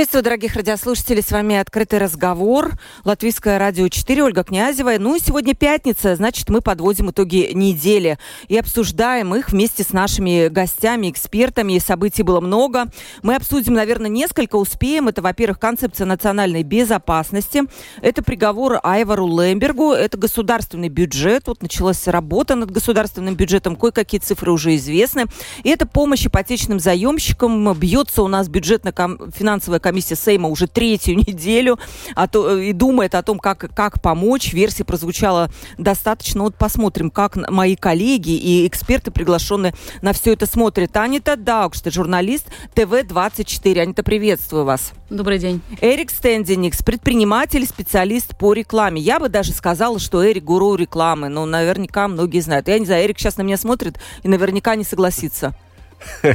[0.00, 1.22] Приветствую, дорогих радиослушателей.
[1.22, 2.72] С вами «Открытый разговор».
[3.04, 4.92] Латвийское радио 4, Ольга Князева.
[4.98, 10.48] Ну и сегодня пятница, значит, мы подводим итоги недели и обсуждаем их вместе с нашими
[10.48, 11.78] гостями, экспертами.
[11.78, 12.86] Событий было много.
[13.22, 15.08] Мы обсудим, наверное, несколько, успеем.
[15.08, 17.64] Это, во-первых, концепция национальной безопасности.
[18.00, 19.92] Это приговор Айвару Лембергу.
[19.92, 21.46] Это государственный бюджет.
[21.46, 23.76] Вот началась работа над государственным бюджетом.
[23.76, 25.26] Кое-какие цифры уже известны.
[25.62, 27.70] И это помощь ипотечным заемщикам.
[27.74, 31.78] Бьется у нас бюджетно-финансовая комиссия Сейма уже третью неделю
[32.14, 34.52] а то, и думает о том, как, как помочь.
[34.52, 36.42] Версия прозвучала достаточно.
[36.42, 40.96] Вот посмотрим, как мои коллеги и эксперты, приглашенные на все это смотрят.
[40.96, 43.80] Анита Даукшта, журналист ТВ-24.
[43.80, 44.92] Анита, приветствую вас.
[45.10, 45.60] Добрый день.
[45.80, 49.00] Эрик Стендиникс, предприниматель, специалист по рекламе.
[49.00, 52.68] Я бы даже сказала, что Эрик гуру рекламы, но наверняка многие знают.
[52.68, 55.54] Я не знаю, Эрик сейчас на меня смотрит и наверняка не согласится.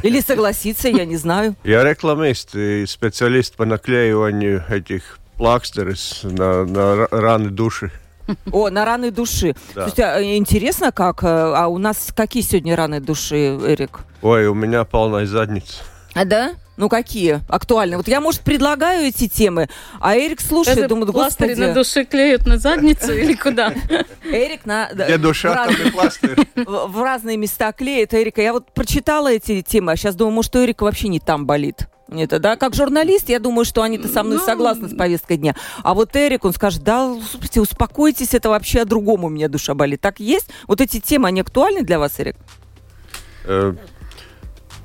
[0.04, 1.56] Или согласиться, я не знаю.
[1.64, 7.92] Я рекламист и специалист по наклеиванию этих плакстеров на, на раны души.
[8.52, 9.56] О, на раны души.
[9.76, 9.86] Да.
[9.86, 11.24] Есть, а, интересно, как?
[11.24, 14.00] Э, а у нас какие сегодня раны души, Эрик?
[14.22, 15.84] Ой, у меня полная задница.
[16.16, 16.54] А да?
[16.78, 17.98] Ну какие актуальные?
[17.98, 21.54] Вот я, может, предлагаю эти темы, а Эрик слушает, Это думает, господи...
[21.54, 23.74] на душе клеют на задницу или куда?
[24.24, 24.90] Эрик на...
[24.92, 26.38] Где душа, там и пластырь.
[26.56, 28.42] В разные места клеит Эрика.
[28.42, 31.88] Я вот прочитала эти темы, а сейчас думаю, может, у Эрика вообще не там болит.
[32.10, 34.44] Это, да, как журналист, я думаю, что они-то со мной ну...
[34.44, 35.56] согласны с повесткой дня.
[35.82, 39.74] А вот Эрик, он скажет, да, слушайте, успокойтесь, это вообще о другом у меня душа
[39.74, 40.02] болит.
[40.02, 40.50] Так есть?
[40.68, 42.36] Вот эти темы, они актуальны для вас, Эрик?
[43.46, 43.74] Э,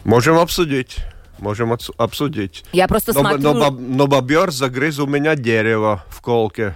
[0.04, 0.98] можем обсудить
[1.40, 2.64] можем обсудить.
[2.72, 3.54] Я просто но, смотрю...
[3.54, 6.74] Но, но бобер загрыз у меня дерево в колке.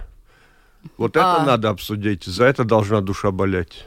[0.97, 1.37] Вот а...
[1.37, 2.25] это надо обсудить.
[2.25, 3.87] За это должна душа болеть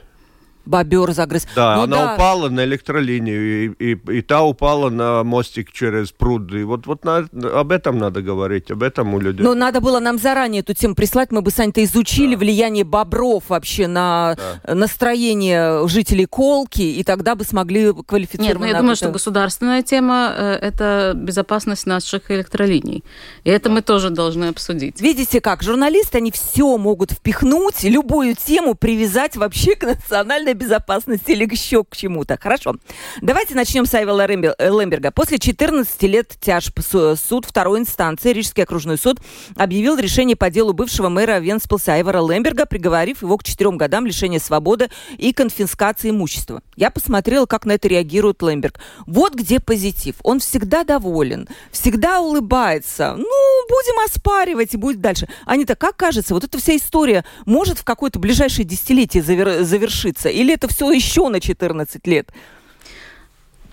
[0.66, 1.46] бобер загрыз.
[1.54, 2.14] Да, ну, она да.
[2.14, 6.52] упала на электролинию, и, и, и та упала на мостик через пруд.
[6.52, 9.42] И вот, вот на, об этом надо говорить, об этом у людей.
[9.42, 12.38] Но надо было нам заранее эту тему прислать, мы бы, Сань-то, изучили да.
[12.38, 14.74] влияние бобров вообще на да.
[14.74, 18.48] настроение жителей Колки, и тогда бы смогли квалифицировать.
[18.48, 19.04] Нет, ну, я думаю, это...
[19.04, 23.04] что государственная тема э,– это безопасность наших электролиний.
[23.44, 23.76] И это да.
[23.76, 25.00] мы тоже должны обсудить.
[25.00, 31.44] Видите как, журналисты, они все могут впихнуть, любую тему привязать вообще к национальной безопасности или
[31.44, 32.38] еще к чему-то.
[32.40, 32.74] Хорошо.
[33.22, 35.10] Давайте начнем с Айвела Лемберга.
[35.10, 39.20] После 14 лет тяжб суд второй инстанции, Рижский окружной суд,
[39.56, 44.40] объявил решение по делу бывшего мэра Венспилса Айвара Лемберга, приговорив его к четырем годам лишения
[44.40, 46.60] свободы и конфискации имущества.
[46.76, 48.80] Я посмотрела, как на это реагирует Лемберг.
[49.06, 50.16] Вот где позитив.
[50.22, 53.14] Он всегда доволен, всегда улыбается.
[53.16, 55.28] Ну, будем оспаривать и будет дальше.
[55.46, 60.28] Анита, как кажется, вот эта вся история может в какое-то ближайшее десятилетие завер- завершиться?
[60.38, 62.30] Или это все еще на 14 лет?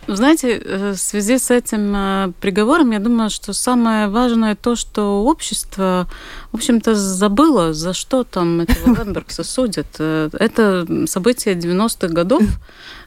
[0.08, 5.24] Знаете, э, в связи с этим э, приговором, я думаю, что самое важное то, что
[5.24, 6.08] общество,
[6.52, 9.88] в общем-то, забыло, за что там этого Лембергса судят.
[10.00, 12.44] Э, это событие 90-х годов,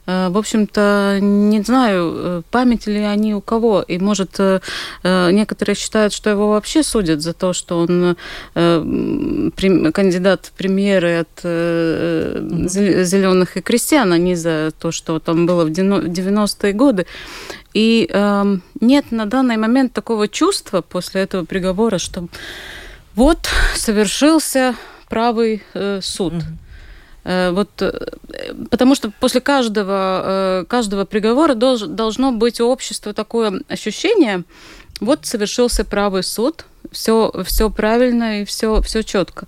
[0.08, 3.82] в общем-то, не знаю, э, память ли они у кого.
[3.82, 4.60] И, может, э,
[5.04, 8.16] некоторые считают, что его вообще судят за то, что он
[9.92, 15.68] кандидат в премьеры от зеленых и крестьян, а не за то, что там было в
[15.68, 17.04] 90-е годы.
[17.74, 18.08] И
[18.80, 22.28] нет на данный момент такого чувства после этого приговора, что
[23.14, 24.74] вот совершился
[25.08, 25.62] правый
[26.00, 26.32] суд.
[26.32, 26.67] Mm-hmm.
[27.28, 27.92] Э, вот, э,
[28.70, 34.44] потому что после каждого, э, каждого приговора долж, должно быть у общества такое ощущение,
[35.00, 39.46] вот совершился правый суд, все, все правильно и все, все четко.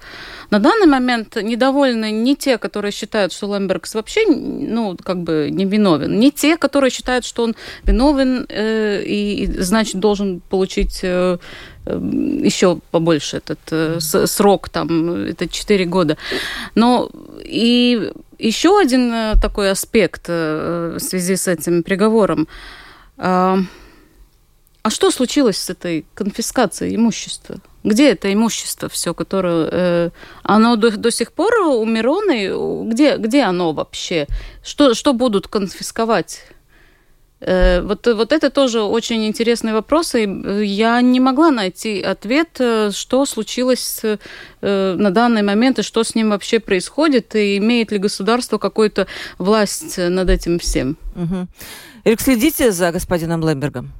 [0.50, 5.64] На данный момент недовольны не те, которые считают, что Лембергс вообще, ну, как бы не
[5.64, 11.38] виновен, не те, которые считают, что он виновен э, и, и, значит, должен получить э,
[11.86, 16.16] еще побольше этот э, срок, там, это 4 года.
[16.74, 17.10] Но
[17.42, 22.48] и еще один э, такой аспект э, в связи с этим приговором.
[23.18, 23.56] Э,
[24.82, 27.56] а что случилось с этой конфискацией имущества?
[27.84, 30.10] Где это имущество все, которое...
[30.42, 32.90] Оно до, до сих пор у Мироны?
[32.90, 34.26] Где, где оно вообще?
[34.62, 36.44] Что, что будут конфисковать?
[37.40, 42.56] Э, вот, вот это тоже очень интересный вопрос, и э, я не могла найти ответ,
[42.58, 44.02] э, что случилось
[44.62, 49.06] на данный момент и что с ним вообще происходит, и имеет ли государство какую-то
[49.38, 50.98] власть над этим всем.
[51.16, 51.48] Угу.
[52.04, 53.92] Эрик, следите за господином Лембергом?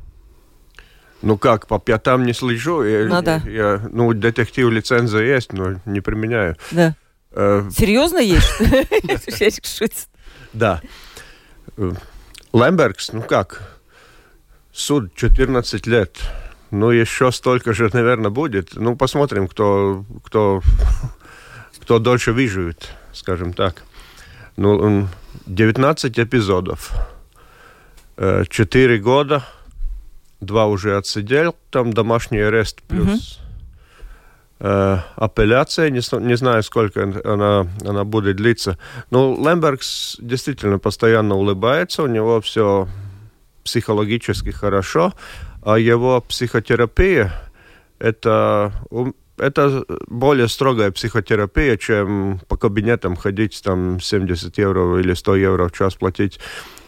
[1.23, 2.83] Ну как, по пятам не слежу.
[2.83, 3.43] Я, ну, да.
[3.47, 6.57] я, ну, детектив лицензия есть, но не применяю.
[6.71, 6.95] Да.
[7.33, 8.51] Э, Серьезно есть?
[10.53, 10.81] Да.
[12.53, 13.79] Лембергс, ну как,
[14.73, 16.19] суд 14 лет.
[16.71, 18.77] Ну, еще столько же, наверное, будет.
[18.77, 20.63] Ну, посмотрим, кто, кто,
[21.81, 23.83] кто дольше выживет, скажем так.
[24.57, 25.09] Ну,
[25.47, 26.93] 19 эпизодов.
[28.17, 29.45] 4 года.
[30.41, 31.57] Два уже отсидел.
[31.71, 33.50] Там домашний арест плюс э,
[34.61, 35.91] апелляция.
[35.91, 38.79] Не, не знаю, сколько она, она будет длиться.
[39.11, 42.03] Но Лембергс действительно постоянно улыбается.
[42.03, 42.87] У него все
[43.65, 45.15] психологически хорошо.
[45.63, 47.33] А его психотерапия
[47.99, 48.73] это
[49.39, 55.73] это более строгая психотерапия, чем по кабинетам ходить, там 70 евро или 100 евро в
[55.73, 56.39] час платить.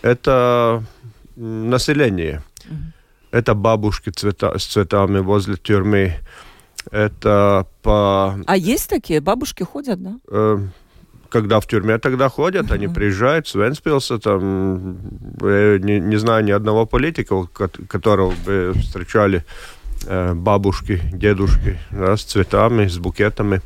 [0.02, 0.84] Это
[1.36, 2.42] население.
[2.64, 2.76] Mm-hmm.
[3.30, 6.16] Это бабушки цвета, с цветами возле тюрьмы.
[6.90, 8.38] Это по...
[8.46, 9.20] А есть такие?
[9.20, 10.17] Бабушки ходят, да?
[10.29, 10.58] Э,
[11.29, 12.75] когда в тюрьме тогда ходят, uh-huh.
[12.75, 14.99] они приезжают с Венспилса, там,
[15.40, 17.46] я не, не знаю ни одного политика,
[17.88, 19.44] которого бы встречали
[20.06, 23.61] э, бабушки, дедушки, да, с цветами, с букетами.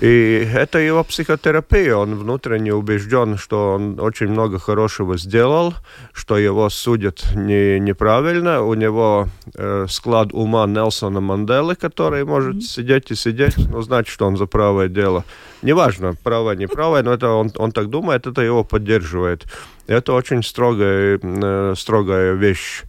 [0.00, 1.96] И это его психотерапия.
[1.96, 5.74] Он внутренне убежден, что он очень много хорошего сделал,
[6.12, 8.62] что его судят не, неправильно.
[8.62, 12.60] У него э, склад ума Нелсона Манделы, который может mm-hmm.
[12.60, 15.24] сидеть и сидеть, ну, значит, что он за правое дело.
[15.62, 19.46] Неважно, правое, не правое, но это он, он так думает, это его поддерживает.
[19.88, 22.84] Это очень строгая, э, строгая вещь.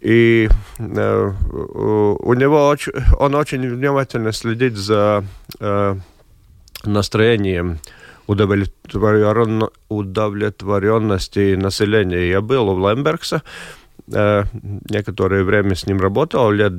[0.00, 0.48] И
[0.78, 5.24] э, у него очень, он очень внимательно следит за
[5.60, 5.96] э,
[6.86, 7.78] настроением
[8.26, 9.68] удовлетворен...
[9.88, 12.30] удовлетворенности населения.
[12.30, 13.42] Я был у Лембергса,
[14.12, 14.44] э,
[14.88, 16.72] некоторое время с ним работал, лет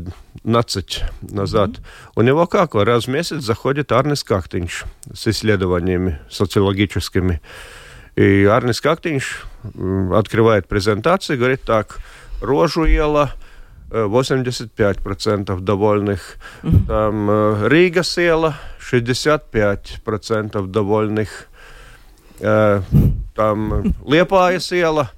[0.44, 1.70] 15 назад.
[1.70, 1.84] Mm-hmm.
[2.16, 7.42] У него как, раз в месяц заходит Арнис Кахтинч с исследованиями социологическими.
[8.16, 9.42] И Арнис Кахтинч
[10.14, 11.98] открывает презентацию и говорит так,
[12.42, 13.34] рожу ела,
[14.04, 16.38] 85% довольных.
[16.88, 21.48] Там э, Рига села, 65% довольных.
[22.40, 22.82] Э,
[23.36, 25.12] там Лепаяс иела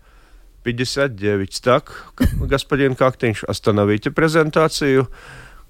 [0.64, 1.62] 59.
[1.64, 5.08] Так, господин Кактинш, остановите презентацию.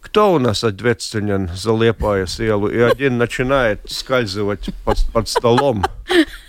[0.02, 2.68] Кто у нас ответственен за Лепаяс иелу?
[2.70, 5.86] И один начинает скальзывать под, под столом,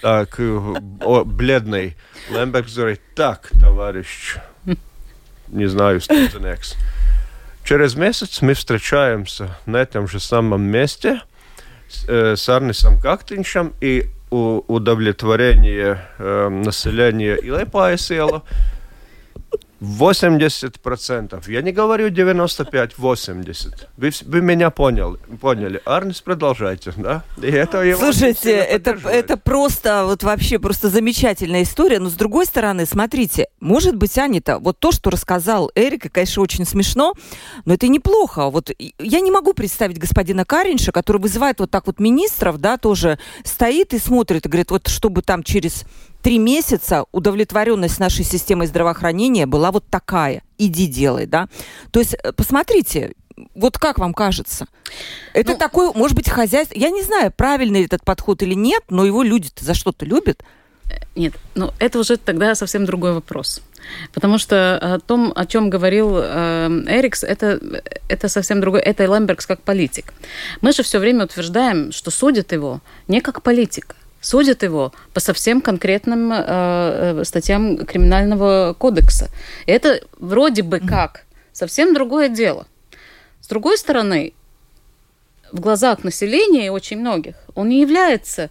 [0.02, 1.96] так, о, бледный.
[2.31, 4.37] Лемберг говорит, так, товарищ,
[5.47, 6.75] не знаю, студенекс.
[7.63, 11.31] Через месяц мы встречаемся на этом же самом месте –
[12.07, 18.41] Э, с Арнисом Кактиншем и удовлетворение э, населения Илайпаес иела
[19.80, 21.50] 80%.
[21.50, 23.86] Я не говорю 95-80.
[23.96, 25.19] Вы, вы меня поняли.
[25.40, 25.80] поняли.
[25.84, 26.92] Арнис, продолжайте.
[26.96, 27.22] Да?
[27.40, 32.00] И это его Слушайте, это, это просто, вот вообще просто замечательная история.
[32.00, 36.66] Но с другой стороны, смотрите, может быть, Анита, вот то, что рассказал Эрик, конечно, очень
[36.66, 37.14] смешно,
[37.64, 38.50] но это неплохо.
[38.50, 43.18] Вот я не могу представить господина Каринша, который вызывает вот так вот министров, да, тоже
[43.44, 45.85] стоит и смотрит и говорит, вот чтобы там через
[46.28, 50.42] три месяца удовлетворенность нашей системой здравоохранения была вот такая.
[50.58, 51.49] Иди делай, да.
[51.90, 53.14] То есть, э, посмотрите,
[53.54, 54.66] вот как вам кажется?
[55.32, 56.78] Это ну, такой, может быть, хозяйство...
[56.78, 60.42] Я не знаю, правильный этот подход или нет, но его люди за что-то любят.
[61.16, 63.62] Нет, ну это уже тогда совсем другой вопрос.
[64.12, 67.58] Потому что о том, о чем говорил э, Эрикс, это,
[68.11, 68.82] это совсем другое.
[68.82, 70.12] Это Лембергс как политик.
[70.61, 73.97] Мы же все время утверждаем, что судят его не как политика
[74.28, 79.30] судят его по совсем конкретным э, э, статьям криминального кодекса.
[79.66, 82.66] И это вроде бы как совсем другое дело.
[83.40, 84.35] С другой стороны,
[85.50, 88.50] в глазах населения очень многих он не является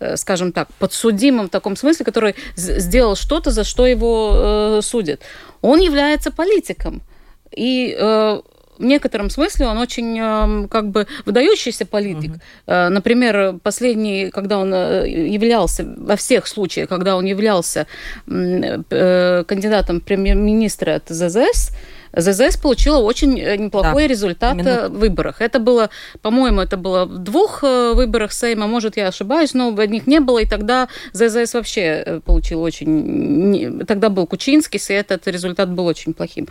[0.00, 5.20] э, скажем так, подсудимым в таком смысле, который сделал что-то, за что его э, судят.
[5.60, 7.02] Он является политиком.
[7.50, 8.40] И э,
[8.78, 12.30] в некотором смысле он очень эм, как бы выдающийся политик.
[12.30, 12.40] Угу.
[12.66, 17.86] Например, последний, когда он являлся, во всех случаях, когда он являлся
[18.26, 21.70] кандидатом премьер-министра от ЗЗС,
[22.12, 24.88] ЗЗС получила очень э, неплохой да, результат именно.
[24.88, 25.40] в выборах.
[25.40, 25.90] Это было,
[26.22, 30.20] по-моему, это было в двух э, выборах Сейма, может, я ошибаюсь, но в одних не
[30.20, 33.84] было, и тогда ЗЗС вообще э, получил очень...
[33.86, 36.48] Тогда был Кучинский, и этот результат был очень плохим.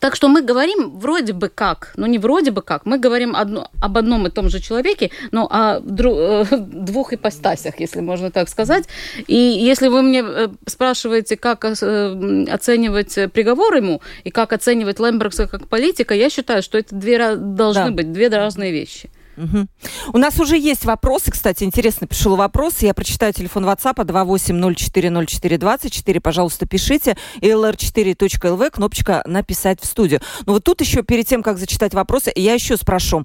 [0.00, 3.68] Так что мы говорим вроде бы как, ну не вроде бы как, мы говорим одно,
[3.80, 8.48] об одном и том же человеке, но о дру, э, двух ипостасях, если можно так
[8.48, 8.84] сказать.
[9.26, 15.46] И если вы мне э, спрашиваете, как э, оценивать приговор ему и как оценивать Лембергса
[15.48, 17.90] как политика, я считаю, что это две, должны да.
[17.90, 19.10] быть две разные вещи.
[19.38, 19.68] Угу.
[20.14, 22.78] У нас уже есть вопросы, кстати, интересно, пришел вопрос.
[22.80, 26.20] Я прочитаю телефон WhatsApp 28040424.
[26.20, 27.16] Пожалуйста, пишите.
[27.40, 30.20] lr4.lv, кнопочка «Написать в студию».
[30.46, 33.24] Но вот тут еще, перед тем, как зачитать вопросы, я еще спрошу.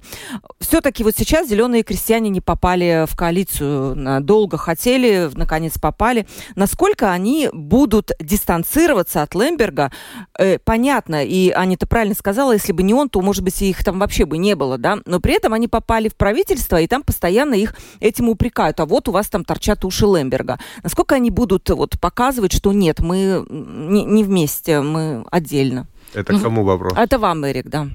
[0.60, 4.22] Все-таки вот сейчас зеленые крестьяне не попали в коалицию.
[4.22, 6.26] Долго хотели, наконец попали.
[6.54, 9.90] Насколько они будут дистанцироваться от Лемберга?
[10.38, 13.98] Э, понятно, и Аня-то правильно сказала, если бы не он, то, может быть, их там
[13.98, 14.98] вообще бы не было, да?
[15.06, 18.80] Но при этом они попали попали в правительство, и там постоянно их этим упрекают.
[18.80, 20.58] А вот у вас там торчат уши Лемберга.
[20.82, 25.86] Насколько они будут вот показывать, что нет, мы не, не вместе, мы отдельно?
[26.14, 26.92] Это ну, кому вопрос?
[26.96, 27.88] Это вам, Эрик, да.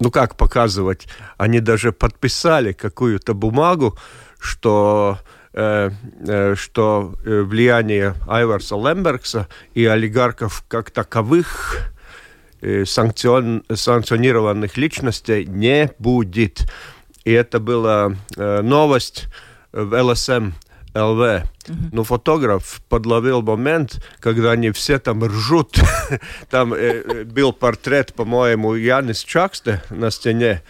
[0.00, 1.08] Ну как показывать?
[1.38, 3.96] Они даже подписали какую-то бумагу,
[4.38, 5.18] что
[5.54, 5.90] э,
[6.28, 11.95] э, что э, влияние Айварса Лембергса и олигархов как таковых Э,
[12.84, 16.70] санкцион, санкционированных личностей не будет.
[17.24, 19.26] И это была э, новость
[19.72, 20.52] в ЛСМ
[20.94, 21.42] ЛВ.
[21.92, 25.78] Но фотограф подловил момент, когда они все там ржут.
[26.50, 30.62] там э, э, был портрет, по-моему, Янис Чаксте на стене.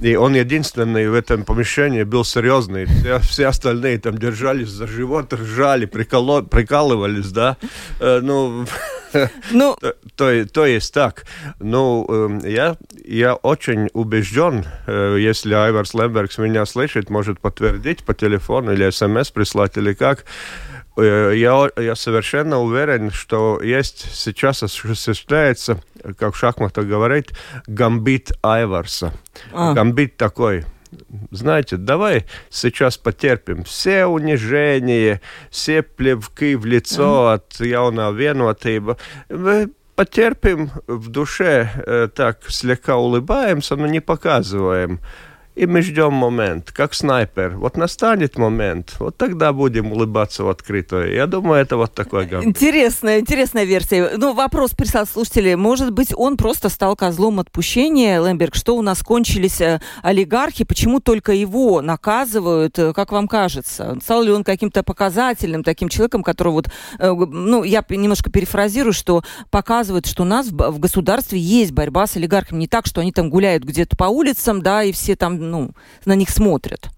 [0.00, 2.84] И он единственный в этом помещении был серьезный.
[2.84, 7.56] Все, все остальные там держались за живот, ржали, приколо, прикалывались, да.
[8.00, 8.66] Э, ну,
[9.50, 9.76] ну...
[9.80, 11.24] то, то, то есть так.
[11.60, 18.12] Ну, э, я, я очень убежден, э, если Айварс Лембергс меня слышит, может подтвердить по
[18.12, 20.24] телефону или смс прислать, или как,
[21.02, 25.80] я, я совершенно уверен, что есть сейчас осуществляется,
[26.18, 27.32] как в шахматах говорит,
[27.66, 29.12] гамбит Айварса.
[29.52, 29.74] А.
[29.74, 30.64] Гамбит такой.
[31.30, 37.34] Знаете, давай сейчас потерпим все унижения, все плевки в лицо mm.
[37.34, 38.96] от явного винуватыба.
[39.94, 45.00] Потерпим в душе, э, так слегка улыбаемся, но не показываем
[45.56, 47.56] и мы ждем момент, как снайпер.
[47.56, 51.14] Вот настанет момент, вот тогда будем улыбаться в открытую.
[51.14, 52.48] Я думаю, это вот такой гамбит.
[52.48, 54.12] Интересная, интересная версия.
[54.18, 55.54] Ну, вопрос прислал слушатели.
[55.54, 58.54] Может быть, он просто стал козлом отпущения, Лемберг?
[58.54, 60.64] Что у нас кончились э, олигархи?
[60.64, 62.78] Почему только его наказывают?
[62.78, 63.96] Э, как вам кажется?
[64.02, 69.22] Стал ли он каким-то показательным таким человеком, которого вот, э, ну, я немножко перефразирую, что
[69.50, 72.60] показывает, что у нас в государстве есть борьба с олигархами.
[72.60, 75.70] Не так, что они там гуляют где-то по улицам, да, и все там ну,
[76.04, 76.90] на них смотрят?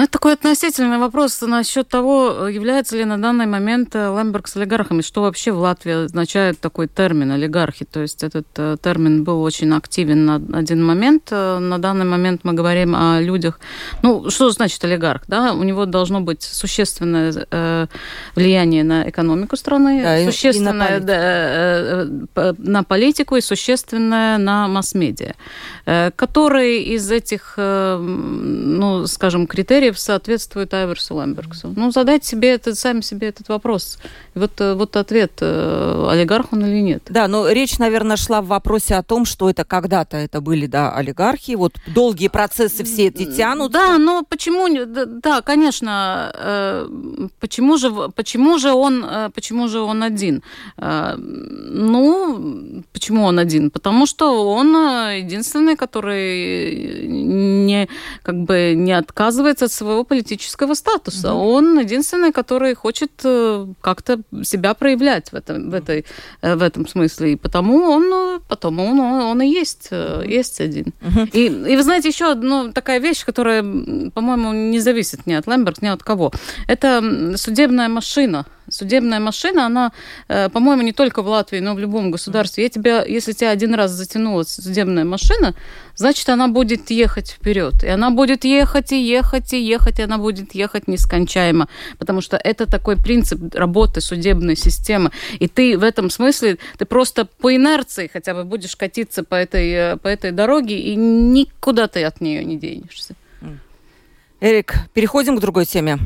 [0.00, 4.56] Ну, это такой относительный вопрос насчет того, является ли на данный момент э, Лемберг с
[4.56, 7.84] олигархами, что вообще в Латвии означает такой термин олигархи.
[7.84, 11.28] То есть этот э, термин был очень активен на один момент.
[11.32, 13.60] Э, на данный момент мы говорим о людях.
[14.02, 15.24] Ну, что значит олигарх?
[15.28, 15.52] Да?
[15.52, 17.86] У него должно быть существенное э,
[18.34, 22.28] влияние на экономику страны, да, существенное и на, политику.
[22.36, 25.34] Э, на политику и существенное на масс-медиа,
[25.84, 31.72] э, которые из этих, э, ну, скажем, критериев критериев соответствует Айверсу Ламбергсу?
[31.76, 33.98] Ну, задать себе этот, сами себе этот вопрос.
[34.34, 37.02] Вот, э, вот ответ, э, олигарх он или нет.
[37.10, 40.94] Да, но речь, наверное, шла в вопросе о том, что это когда-то это были, да,
[40.94, 43.72] олигархи, вот долгие процессы все эти тянут.
[43.72, 44.68] Да, но почему,
[45.22, 49.04] да, конечно, э, почему же, почему же он,
[49.34, 50.42] почему же он один?
[50.76, 53.70] Ну, почему он один?
[53.70, 54.74] Потому что он
[55.18, 57.88] единственный, который не,
[58.22, 61.22] как бы не отказывается от своего политического статуса.
[61.22, 61.34] Да.
[61.34, 66.04] Он единственный, который хочет э, как-то себя проявлять в этом, в этой,
[66.42, 67.32] э, в этом смысле.
[67.32, 69.90] И потому он, э, потому он, он и есть,
[70.26, 70.92] есть один.
[71.02, 71.28] Угу.
[71.32, 75.82] И, и вы знаете, еще одна такая вещь, которая, по-моему, не зависит ни от Лемберг,
[75.82, 76.32] ни от кого.
[76.68, 79.92] Это судебная машина Судебная машина, она,
[80.28, 82.64] э, по-моему, не только в Латвии, но в любом государстве.
[82.64, 85.54] Я тебя, если тебя один раз затянула судебная машина,
[85.96, 87.84] значит, она будет ехать вперед.
[87.84, 91.68] И она будет ехать и ехать и ехать, и она будет ехать нескончаемо.
[91.98, 95.10] Потому что это такой принцип работы судебной системы.
[95.40, 99.70] И ты в этом смысле, ты просто по инерции хотя бы будешь катиться по этой,
[99.70, 103.14] э, по этой дороге, и никуда ты от нее не денешься.
[104.40, 105.98] Эрик, переходим к другой теме.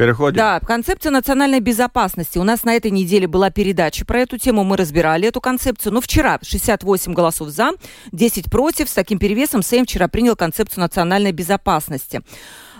[0.00, 0.38] Переходим.
[0.38, 2.38] Да, концепция национальной безопасности.
[2.38, 4.64] У нас на этой неделе была передача про эту тему.
[4.64, 5.92] Мы разбирали эту концепцию.
[5.92, 7.72] Но вчера 68 голосов за,
[8.10, 8.88] 10 против.
[8.88, 12.22] С таким перевесом Сейм вчера принял концепцию национальной безопасности.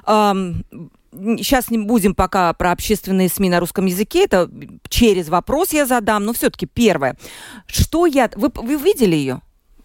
[0.06, 0.64] Эм,
[1.12, 4.24] сейчас не будем пока про общественные СМИ на русском языке.
[4.24, 4.50] Это
[4.88, 6.24] через вопрос я задам.
[6.24, 7.18] Но все-таки первое.
[7.66, 8.30] Что я...
[8.34, 9.42] Вы, вы видели ее?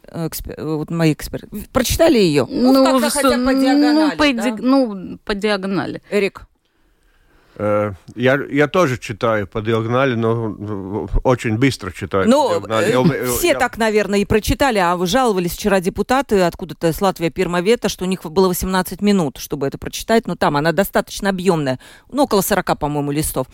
[0.10, 0.56] Экспер...
[0.64, 1.50] Вот мои эксперты.
[1.74, 2.48] Прочитали ее?
[2.50, 4.12] Ну, ну как-то хотя по диагонали.
[4.12, 4.52] Ну, по, да?
[4.52, 4.62] ди...
[4.62, 6.02] ну, по диагонали.
[6.10, 6.48] Эрик.
[7.58, 12.28] Э, я, я тоже читаю по диагонали, но очень быстро читаю.
[12.28, 13.60] Ну, э, все я...
[13.60, 18.08] так, наверное, и прочитали, а вы жаловались вчера депутаты откуда-то с Латвии Пермовета, что у
[18.08, 21.80] них было 18 минут, чтобы это прочитать, но там она достаточно объемная,
[22.12, 23.48] ну, около 40, по-моему, листов.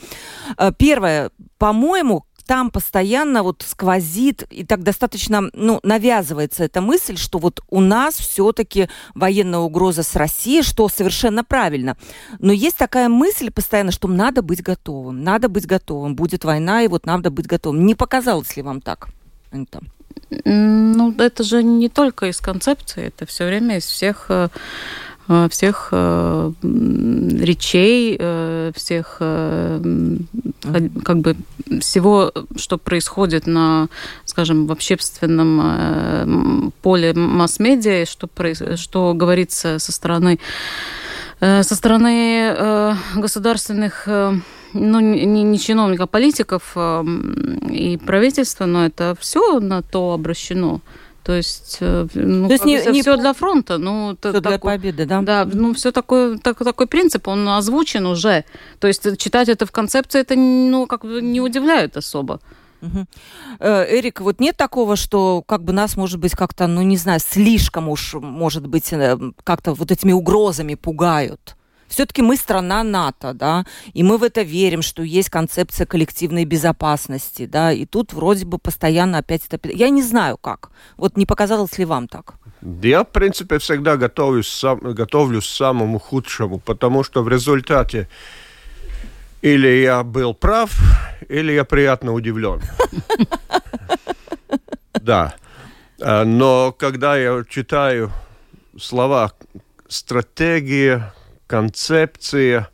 [0.57, 7.39] Э, первое, по-моему, там постоянно вот сквозит и так достаточно, ну, навязывается эта мысль, что
[7.39, 11.97] вот у нас все-таки военная угроза с Россией, что совершенно правильно.
[12.39, 16.87] Но есть такая мысль постоянно, что надо быть готовым, надо быть готовым, будет война, и
[16.87, 17.85] вот надо быть готовым.
[17.85, 19.09] Не показалось ли вам так,
[19.51, 19.81] Анита?
[20.45, 24.49] Ну, это же не только из концепции, это все время из всех э,
[25.49, 31.35] всех э, речей, э, всех как бы
[31.79, 33.87] всего, что происходит на,
[34.25, 38.29] скажем, в общественном поле масс-медиа, что,
[38.75, 40.39] что говорится со стороны
[41.39, 44.07] со стороны государственных
[44.73, 46.77] ну, не, не чиновников, а политиков
[47.69, 50.81] и правительства, но это все на то обращено.
[51.23, 54.59] То есть, э, ну, То есть не, не все для фронта, ну все такой, для
[54.59, 55.21] победы, да?
[55.21, 58.43] Да, ну все такой так, такой принцип, он озвучен уже.
[58.79, 62.39] То есть читать это в концепции, это ну как бы не удивляет особо.
[62.81, 63.05] Угу.
[63.59, 67.89] Эрик, вот нет такого, что как бы нас, может быть, как-то, ну не знаю, слишком
[67.89, 71.55] уж, может быть, э, как-то вот этими угрозами пугают?
[71.91, 77.45] Все-таки мы страна НАТО, да, и мы в это верим, что есть концепция коллективной безопасности,
[77.45, 79.69] да, и тут вроде бы постоянно опять это...
[79.69, 80.69] Я не знаю как.
[80.95, 82.35] Вот не показалось ли вам так?
[82.81, 88.07] Я, в принципе, всегда готовлюсь, сам, готовлюсь к самому худшему, потому что в результате
[89.41, 90.71] или я был прав,
[91.27, 92.61] или я приятно удивлен.
[95.01, 95.33] Да.
[95.99, 98.11] А, но когда я читаю
[98.79, 99.31] слова
[99.87, 101.11] стратегия,
[101.51, 102.69] концепция,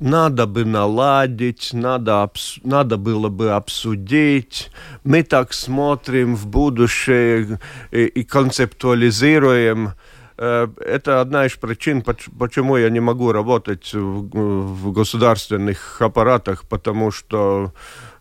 [0.00, 2.30] надо бы наладить, надо,
[2.64, 4.70] надо было бы обсудить.
[5.04, 7.60] Мы так смотрим в будущее
[7.92, 9.92] и, и концептуализируем.
[10.36, 17.12] Э, это одна из причин, почему я не могу работать в, в государственных аппаратах, потому
[17.12, 17.72] что Э,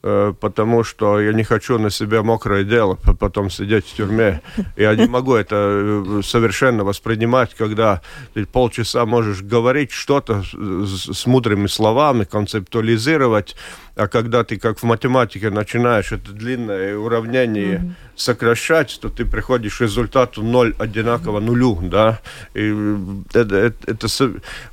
[0.01, 4.41] потому что я не хочу на себя мокрое дело, потом сидеть в тюрьме.
[4.75, 8.01] Я не могу это э, совершенно воспринимать, когда
[8.33, 13.55] ты полчаса можешь говорить что-то с мудрыми словами, концептуализировать,
[13.95, 17.91] а когда ты, как в математике, начинаешь это длинное уравнение mm-hmm.
[18.15, 22.19] сокращать, то ты приходишь к результату ноль одинаково нулю, да.
[22.53, 22.95] И
[23.33, 24.07] это, это, это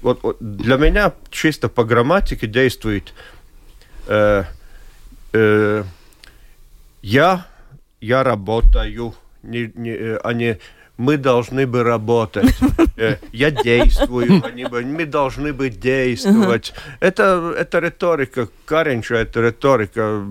[0.03, 3.15] вот, для меня чисто по грамматике действует
[4.07, 4.45] э,
[5.35, 5.85] э,
[7.03, 7.47] я,
[8.01, 10.59] я работаю, не, не, э, а не
[10.97, 12.55] мы должны бы работать.
[12.97, 16.73] Э, я действую, они, мы должны бы действовать.
[17.01, 20.25] Это, это риторика, Каринча, это риторика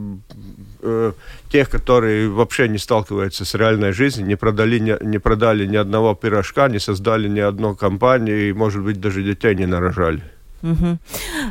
[0.82, 1.12] э,
[1.52, 6.16] тех, которые вообще не сталкиваются с реальной жизнью, не продали, не, не продали ни одного
[6.16, 10.22] пирожка, не создали ни одной компании, и, может быть, даже детей не нарожали.
[10.64, 10.98] Угу.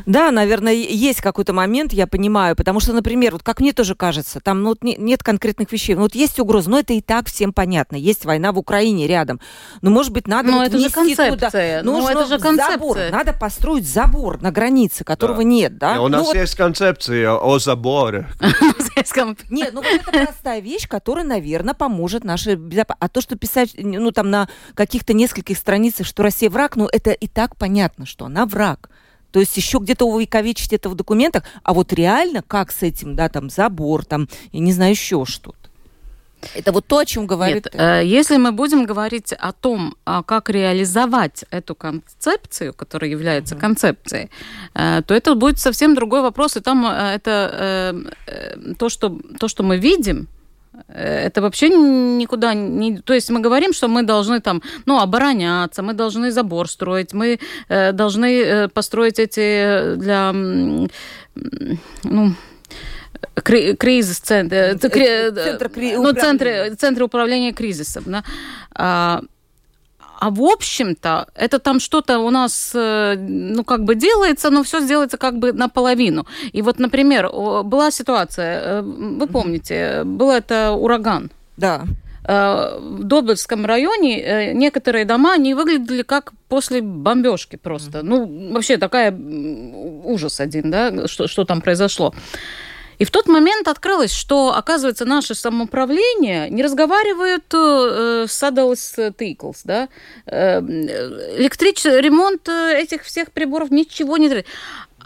[0.07, 4.39] Да, наверное, есть какой-то момент, я понимаю, потому что, например, вот как мне тоже кажется,
[4.39, 7.27] там ну, вот не, нет конкретных вещей, ну, вот есть угроза, но это и так
[7.27, 9.39] всем понятно, есть война в Украине рядом,
[9.81, 12.71] но может быть надо но вот это же концепция, туда, ну, это же концепция.
[12.73, 15.43] забор, надо построить забор на границе, которого да.
[15.43, 16.01] нет, да?
[16.01, 16.65] у нас ну, есть вот...
[16.65, 18.27] концепция о заборе.
[19.49, 23.03] Нет, ну вот это простая вещь, которая, наверное, поможет нашей безопасности.
[23.03, 27.11] А то, что писать, ну там на каких-то нескольких страницах, что Россия враг, ну это
[27.11, 28.89] и так понятно, что она враг.
[29.33, 33.29] То есть еще где-то увековечить это в документах, а вот реально как с этим, да,
[33.29, 35.57] там забор, там, я не знаю, еще что-то.
[36.55, 37.65] Это вот то, о чем говорит...
[37.65, 43.55] Нет, э, если мы будем говорить о том, а как реализовать эту концепцию, которая является
[43.55, 43.59] mm-hmm.
[43.59, 44.29] концепцией,
[44.75, 46.57] э, то это будет совсем другой вопрос.
[46.57, 47.95] И там э, это
[48.77, 50.27] то, что, то, что мы видим,
[50.87, 52.97] это вообще никуда не...
[52.97, 57.39] То есть мы говорим, что мы должны там, ну, обороняться, мы должны забор строить, мы
[57.69, 60.31] должны построить эти для,
[62.03, 62.35] ну,
[63.43, 68.03] кризис центр, э, центр, ну, центры, центры управления кризисом.
[68.05, 69.21] Да?
[70.23, 74.79] А, в общем-то, это там что-то у нас, э, ну, как бы делается, но все
[74.79, 76.25] сделается как бы наполовину.
[76.53, 81.29] И вот, например, была ситуация, э, вы помните, был это ураган.
[81.57, 81.83] Да.
[82.25, 88.01] В Добрском районе некоторые дома, не выглядели как после бомбежки просто.
[88.01, 92.13] Ну, вообще такая ужас один, да, что, что там произошло.
[93.03, 99.57] И в тот момент открылось, что, оказывается, наше самоуправление не разговаривает э, с Adels Tickles,
[99.65, 99.89] да,
[100.25, 100.61] э,
[101.37, 104.45] электричество, ремонт э, этих всех приборов ничего не...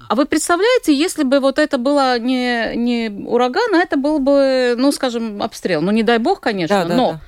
[0.10, 4.75] А вы представляете, если бы вот это было не, не ураган, а это был бы,
[4.77, 5.81] ну, скажем, обстрел.
[5.81, 7.12] Ну, не дай бог, конечно, да, да, но...
[7.13, 7.21] Да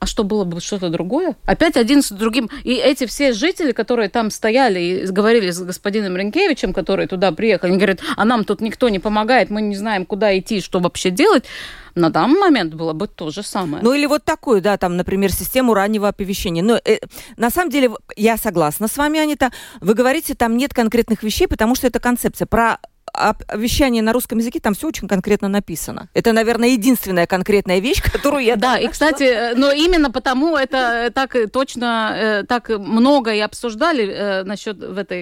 [0.00, 1.36] а что было бы что-то другое?
[1.44, 2.48] Опять один с другим.
[2.64, 7.68] И эти все жители, которые там стояли и говорили с господином Ренкевичем, который туда приехал,
[7.68, 11.10] они говорят, а нам тут никто не помогает, мы не знаем, куда идти, что вообще
[11.10, 11.44] делать.
[11.94, 13.82] На данный момент было бы то же самое.
[13.82, 16.62] Ну или вот такую, да, там, например, систему раннего оповещения.
[16.62, 16.98] Но э,
[17.36, 19.50] на самом деле я согласна с вами, Анита.
[19.80, 22.46] Вы говорите, там нет конкретных вещей, потому что это концепция.
[22.46, 22.78] Про
[23.54, 26.08] вещание на русском языке там все очень конкретно написано.
[26.14, 28.56] Это, наверное, единственная конкретная вещь, которую я...
[28.56, 33.40] Да, и, кстати, э, но именно потому это э, так точно, э, так много и
[33.40, 35.20] обсуждали насчет в этой...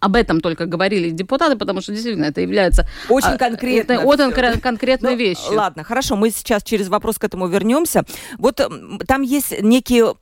[0.00, 2.86] Об этом только говорили депутаты, потому что действительно это является...
[3.08, 3.92] Очень а, конкретно.
[3.94, 5.38] Это очень конкретная ну, вещь.
[5.50, 8.04] Ладно, хорошо, мы сейчас через вопрос к этому вернемся.
[8.38, 8.60] Вот
[9.06, 10.14] там есть некие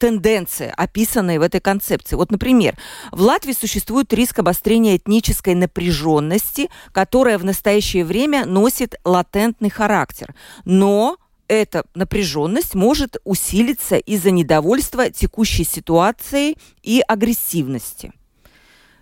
[0.00, 2.16] тенденции, описанные в этой концепции.
[2.16, 2.76] Вот, например,
[3.12, 10.34] в Латвии существует риск обострения этнической напряженности, которая в настоящее время носит латентный характер.
[10.64, 18.12] Но эта напряженность может усилиться из-за недовольства текущей ситуацией и агрессивности.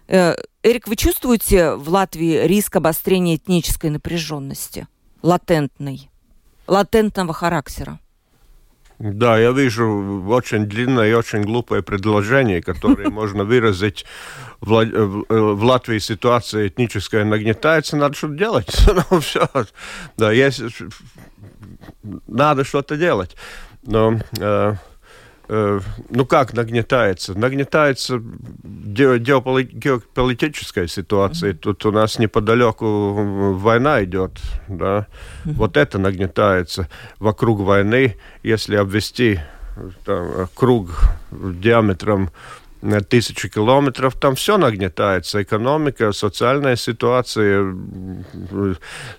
[0.09, 4.89] Э, Эрик, вы чувствуете в Латвии риск обострения этнической напряженности?
[5.23, 6.11] Латентной,
[6.67, 8.01] латентного характера?
[8.99, 14.05] Да, я вижу очень длинное и очень глупое предложение, которое можно выразить
[14.61, 14.85] в,
[15.29, 18.87] в Латвии ситуация этническая нагнетается, надо что-то делать.
[19.11, 19.49] ну, все.
[20.17, 20.63] Да, есть,
[22.27, 23.37] надо что-то делать.
[23.85, 24.75] Но э, Э,
[25.49, 27.35] ну как нагнетается?
[27.39, 28.21] Нагнетается
[29.75, 31.55] геополитическая ситуация.
[31.55, 35.07] Тут у нас неподалеку война идет, да.
[35.45, 36.89] Вот это нагнетается.
[37.19, 39.41] Вокруг войны, если обвести
[40.05, 40.91] там, круг
[41.31, 42.31] диаметром
[43.09, 45.43] тысячи километров, там все нагнетается.
[45.43, 47.75] Экономика, социальная ситуация,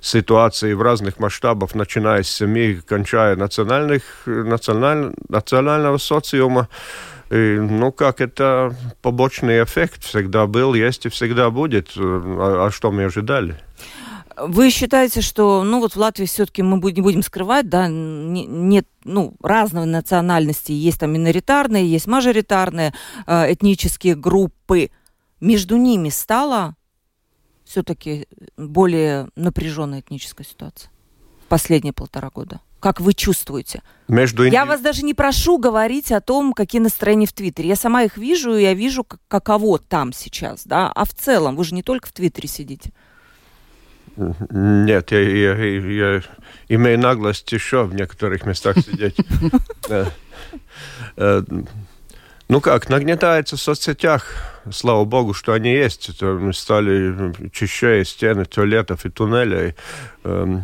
[0.02, 6.68] ситуации в разных масштабах, начиная с семьи, кончая национальных, националь, национального социума.
[7.30, 11.90] И, ну, как это побочный эффект всегда был, есть и всегда будет.
[11.96, 13.56] А, а что мы ожидали?
[14.42, 19.36] Вы считаете, что, ну вот в Латвии все-таки мы не будем скрывать, да, нет, ну,
[19.42, 22.94] разной национальности, есть там миноритарные, есть мажоритарные
[23.28, 24.92] э, этнические группы.
[25.40, 26.76] Между ними стала
[27.66, 30.92] все-таки более напряженная этническая ситуация
[31.44, 32.62] в последние полтора года.
[32.80, 33.84] Как вы чувствуете?
[34.08, 34.44] Между...
[34.44, 37.70] Я вас даже не прошу говорить о том, какие настроения в Твиттере.
[37.70, 40.90] Я сама их вижу, и я вижу, каково там сейчас, да.
[40.96, 42.94] А в целом, вы же не только в Твиттере сидите.
[44.50, 46.22] Нет, я, я, я
[46.68, 49.18] имею наглость еще в некоторых местах сидеть.
[51.18, 51.42] Э,
[52.48, 54.34] ну как, нагнетается в соцсетях,
[54.72, 56.22] слава богу, что они есть.
[56.22, 59.76] Мы стали чище стены туалетов и туннелей.
[60.24, 60.64] Эм,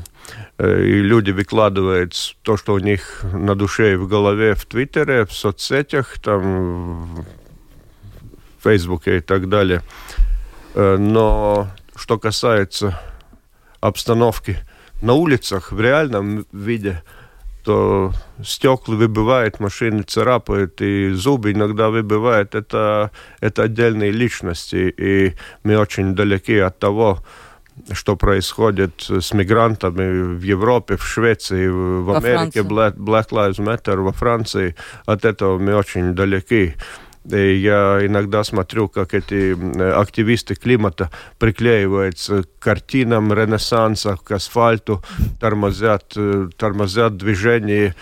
[0.58, 5.26] э, и люди выкладывают то, что у них на душе и в голове в Твиттере,
[5.26, 7.26] в соцсетях, там, в
[8.63, 9.82] Фейсбуке и так далее.
[10.74, 13.00] Э, но что касается
[13.81, 14.57] обстановки
[15.01, 17.03] на улицах в реальном виде,
[17.63, 18.11] то
[18.43, 22.53] стекла выбивают, машины царапают, и зубы иногда выбивают.
[22.53, 25.33] Это, это отдельные личности, и
[25.63, 27.19] мы очень далеки от того,
[27.91, 34.11] что происходит с мигрантами в Европе, в Швеции, в Америке, Black, Black Lives Matter, во
[34.11, 34.75] Франции.
[35.05, 36.75] От этого мы очень далеки.
[37.27, 39.55] Я иногда смотрю, как эти
[39.99, 41.09] активисты климата
[41.39, 45.03] приклеиваются к картинам Ренессанса, к асфальту,
[45.39, 47.95] тормозят, э, тормозят движение,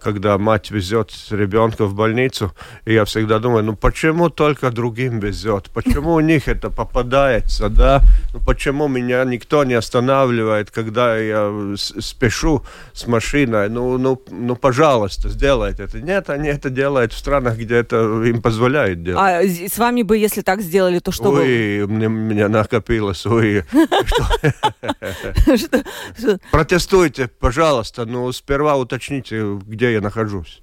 [0.00, 2.52] когда мать везет ребенка в больницу.
[2.84, 5.70] И я всегда думаю, ну почему только другим везет?
[5.74, 8.02] Почему у них это попадается, да?
[8.32, 13.68] Ну почему меня никто не останавливает, когда я спешу с машиной?
[13.68, 16.00] Ну, ну, ну пожалуйста, сделайте это.
[16.00, 18.67] Нет, они это делают в странах, где это им позволяет
[19.02, 19.20] делать.
[19.20, 21.92] А с вами бы, если так сделали, то что Ой, бы?
[21.92, 23.64] Мне, меня накопилось, ой.
[26.50, 30.62] Протестуйте, пожалуйста, но сперва уточните, где я нахожусь.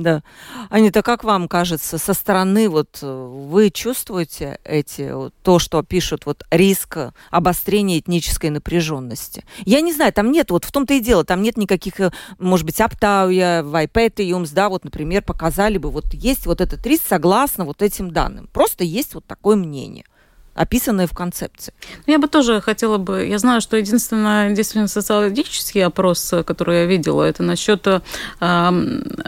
[0.00, 0.22] Да.
[0.70, 6.44] Анита, как вам кажется, со стороны вот э, вы чувствуете эти, то, что пишут, вот
[6.50, 6.96] риск
[7.30, 9.44] обострения этнической напряженности?
[9.66, 12.64] Я не знаю, там нет, вот в том-то и дело, там нет никаких, э, может
[12.64, 17.82] быть, Аптауя, Вайпетиумс, да, вот, например, показали бы, вот есть вот этот риск согласно вот
[17.82, 18.48] этим данным.
[18.50, 20.06] Просто есть вот такое мнение
[20.60, 21.72] описанные в концепции.
[22.06, 27.24] Я бы тоже хотела бы, я знаю, что единственный действительно социологический опрос, который я видела,
[27.24, 28.00] это насчет э,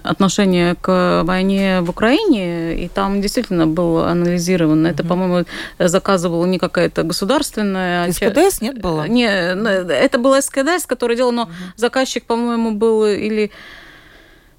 [0.02, 4.86] отношения к войне в Украине, и там действительно был анализирован.
[4.86, 5.46] Это, по-моему,
[5.78, 8.04] заказывала не какая-то государственная...
[8.04, 9.08] А СКДС нет было?
[9.08, 13.81] Не, это был СКДС, который делал, но заказчик, по-моему, был или Э,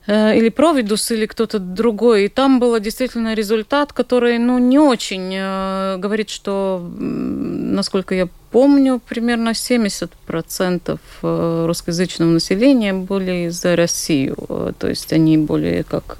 [0.07, 2.25] или Провидус, или кто-то другой.
[2.25, 8.99] И там был действительно результат, который, ну, не очень э, говорит, что, насколько я помню,
[8.99, 14.35] примерно 70% э, русскоязычного населения были за Россию.
[14.77, 16.17] То есть они более как...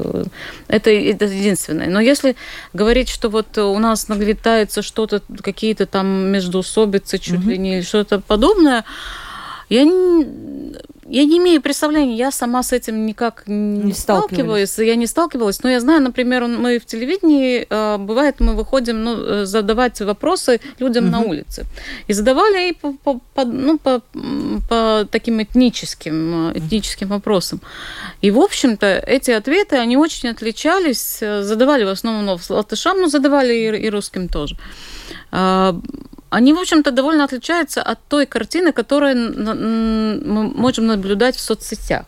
[0.68, 1.90] Это, это единственное.
[1.90, 2.36] Но если
[2.74, 7.50] говорить, что вот у нас нагнетается что-то, какие-то там междуусобицы, чуть mm-hmm.
[7.50, 8.84] ли не что-то подобное,
[9.70, 10.26] я не,
[11.06, 14.78] я не имею представления, я сама с этим никак не, не сталкиваюсь.
[14.80, 19.16] Я не сталкивалась, но я знаю, например, мы в телевидении, э, бывает, мы выходим ну,
[19.18, 21.12] э, задавать вопросы людям угу.
[21.12, 21.66] на улице.
[22.08, 24.02] И задавали и по, по, по, ну, по,
[24.70, 27.62] по таким этническим, э, этническим вопросам.
[28.22, 31.20] И, в общем-то, эти ответы, они очень отличались.
[31.20, 34.58] Задавали в основном латышам, но задавали и, и русским тоже.
[36.34, 39.16] Они, в общем-то, довольно отличаются от той картины, которую
[40.26, 42.06] мы можем наблюдать в соцсетях.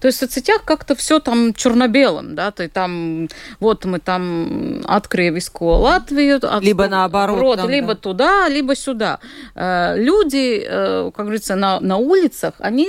[0.00, 3.28] То есть в соцсетях как-то все там черно-белым, да, ты там,
[3.60, 7.94] вот мы там открыли Латвию, от, либо наоборот, там, либо да.
[7.94, 9.18] туда, либо сюда.
[9.54, 12.88] Э, люди, э, как говорится, на, на улицах, они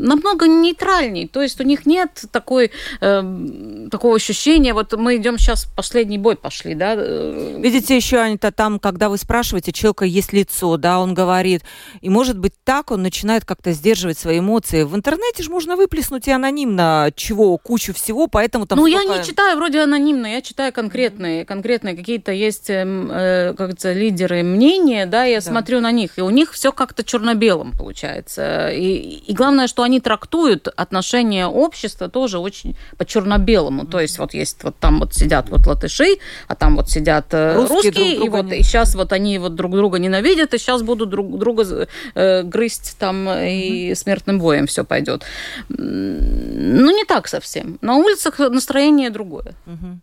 [0.00, 5.66] намного нейтральнее, то есть у них нет такой, э, такого ощущения, вот мы идем сейчас,
[5.76, 6.94] последний бой пошли, да.
[6.94, 11.62] Видите, еще, Анита, там, когда вы спрашиваете, человека есть лицо, да, он говорит,
[12.00, 14.84] и может быть так он начинает как-то сдерживать свои эмоции.
[14.84, 18.78] В интернете же можно выплеснуть и анонимно чего, кучу всего, поэтому там...
[18.78, 19.12] Ну, столько...
[19.12, 23.92] я не читаю вроде анонимно, я читаю конкретные, конкретные какие-то есть, эм, э, как говорится,
[23.92, 25.42] лидеры мнения, да, я да.
[25.42, 28.70] смотрю на них, и у них все как-то черно-белым получается.
[28.70, 33.86] И, и главное, что они трактуют отношения общества тоже очень по черно-белому.
[33.86, 37.56] То есть вот есть вот там вот сидят вот латыши, а там вот сидят э,
[37.56, 38.58] русские, русские и вот не...
[38.58, 42.96] и сейчас вот они вот друг друга ненавидят, и сейчас будут друг друга э, грызть
[42.98, 45.24] там, и смертным боем все пойдет.
[45.68, 47.78] Ну, не так совсем.
[47.80, 49.54] На улицах настроение другое.
[49.66, 50.00] Угу.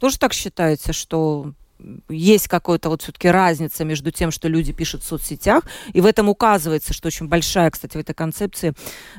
[0.00, 1.52] Тоже так считается, что
[2.08, 6.28] есть какая-то вот все-таки разница между тем, что люди пишут в соцсетях, и в этом
[6.28, 8.74] указывается, что очень большая, кстати, в этой концепции,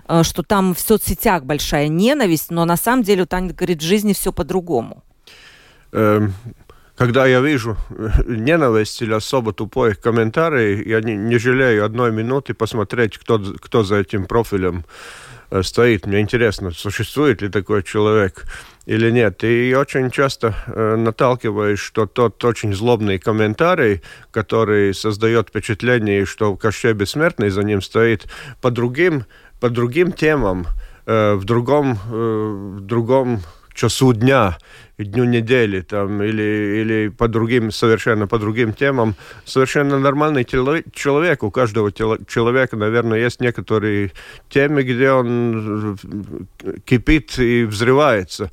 [0.08, 3.86] э, что там в соцсетях большая ненависть, но на самом деле, вот Аня говорит, в
[3.86, 5.04] жизни все по-другому.
[5.91, 6.34] Эм,
[6.95, 12.54] когда я вижу э, ненависть или особо тупой комментарий, я не, не жалею одной минуты
[12.54, 14.84] посмотреть, кто, кто за этим профилем
[15.52, 16.06] Э, стоит.
[16.06, 18.45] Мне интересно, существует ли такой человек
[18.89, 19.43] или нет.
[19.43, 26.93] И очень часто э, наталкиваюсь, что тот очень злобный комментарий, который создает впечатление, что Кощей
[26.93, 28.28] Бессмертный за ним стоит
[28.62, 29.25] по другим,
[29.60, 30.65] по другим темам,
[31.06, 33.41] э, в другом, э, в другом
[33.75, 34.58] часу дня
[35.03, 39.15] дню недели там, или, или по другим, совершенно по другим темам.
[39.45, 41.43] Совершенно нормальный человек.
[41.43, 44.12] У каждого человека, наверное, есть некоторые
[44.49, 45.97] темы, где он
[46.85, 48.51] кипит и взрывается.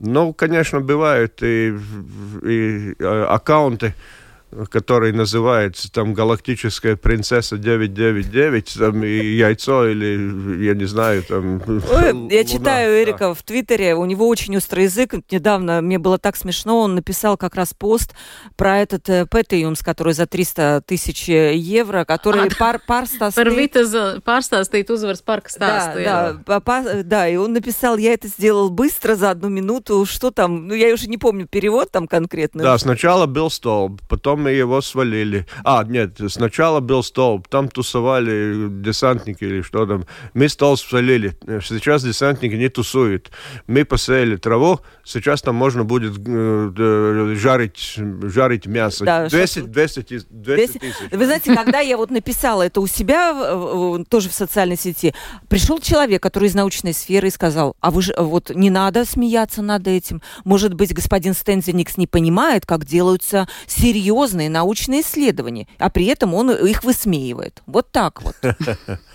[0.00, 1.74] Ну, конечно, бывают и,
[2.42, 3.94] и аккаунты,
[4.70, 11.62] который называется там «Галактическая принцесса 999», там и яйцо или, я не знаю, там...
[11.66, 13.34] Ой, я читаю Эрика да.
[13.34, 15.14] в Твиттере, у него очень острый язык.
[15.30, 18.14] Недавно мне было так смешно, он написал как раз пост
[18.56, 24.22] про этот э, Петиумс, который за 300 тысяч евро, который а, пар, pārstāstīt.
[24.24, 26.04] Pārstāstīt uzvaras парка stāstu.
[26.04, 30.30] Да, да, по, да, и он написал, я это сделал быстро за одну минуту, что
[30.30, 32.62] там, ну я уже не помню перевод там конкретно.
[32.62, 35.46] Да, сначала был столб, потом мы его свалили.
[35.64, 40.04] А, нет, сначала был столб, там тусовали десантники или что там.
[40.34, 43.30] Мы столб свалили, сейчас десантники не тусуют.
[43.66, 49.04] Мы посеяли траву, сейчас там можно будет э, жарить, жарить мясо.
[49.04, 50.94] Да, 200, 200, 200 тысяч.
[51.10, 55.14] Вы знаете, когда я вот написала это у себя, тоже в социальной сети,
[55.48, 59.62] пришел человек, который из научной сферы, и сказал, а вы же вот не надо смеяться
[59.62, 60.22] над этим.
[60.44, 66.50] Может быть, господин Стензеникс не понимает, как делаются серьезные научные исследования, а при этом он
[66.50, 67.62] их высмеивает.
[67.66, 68.36] Вот так вот.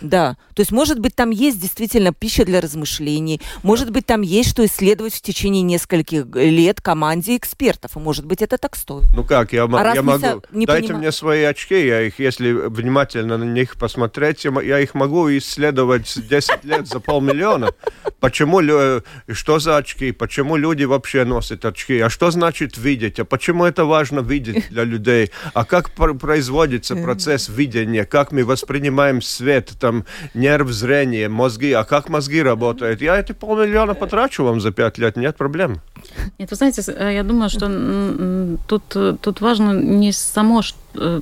[0.02, 0.38] Да.
[0.54, 4.66] То есть, может быть, там есть действительно пища для размышлений, может быть, там есть что
[4.66, 9.08] исследовать в течение нескольких лет команде экспертов, и может быть, это так стоит.
[9.16, 10.44] Ну как, я, а я могу...
[10.52, 11.00] Не Дайте поним...
[11.00, 16.64] мне свои очки, я их, если внимательно на них посмотреть, я их могу исследовать 10
[16.64, 17.72] лет за полмиллиона.
[18.20, 18.62] Почему,
[19.32, 23.86] что за очки, почему люди вообще носят очки, а что значит видеть, а почему это
[23.86, 25.03] важно видеть для людей,
[25.54, 32.10] а как производится процесс видения, как мы воспринимаем свет, там, нерв зрения, мозги, а как
[32.10, 33.02] мозги работают.
[33.02, 35.82] Я эти полмиллиона потрачу вам за пять лет, нет проблем.
[36.40, 37.68] Нет, вы знаете, э, я думаю, что
[38.68, 40.62] тут, э, тут важно не само,
[40.96, 41.22] э,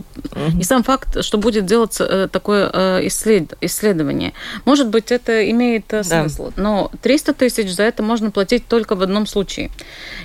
[0.53, 2.69] не сам факт, что будет делаться такое
[3.07, 4.33] исследование.
[4.65, 6.61] Может быть, это имеет смысл, да.
[6.61, 9.69] но 300 тысяч за это можно платить только в одном случае.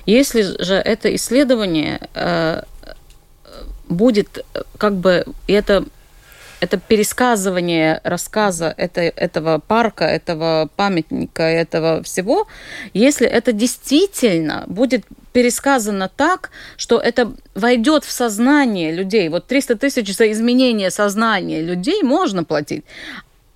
[0.07, 2.01] Если же это исследование
[3.89, 4.45] будет
[4.79, 5.85] как бы, это
[6.61, 12.47] это пересказывание рассказа это, этого парка, этого памятника, этого всего,
[12.95, 19.29] если это действительно будет пересказано так, что это войдет в сознание людей.
[19.29, 22.85] Вот 300 тысяч за изменение сознания людей можно платить.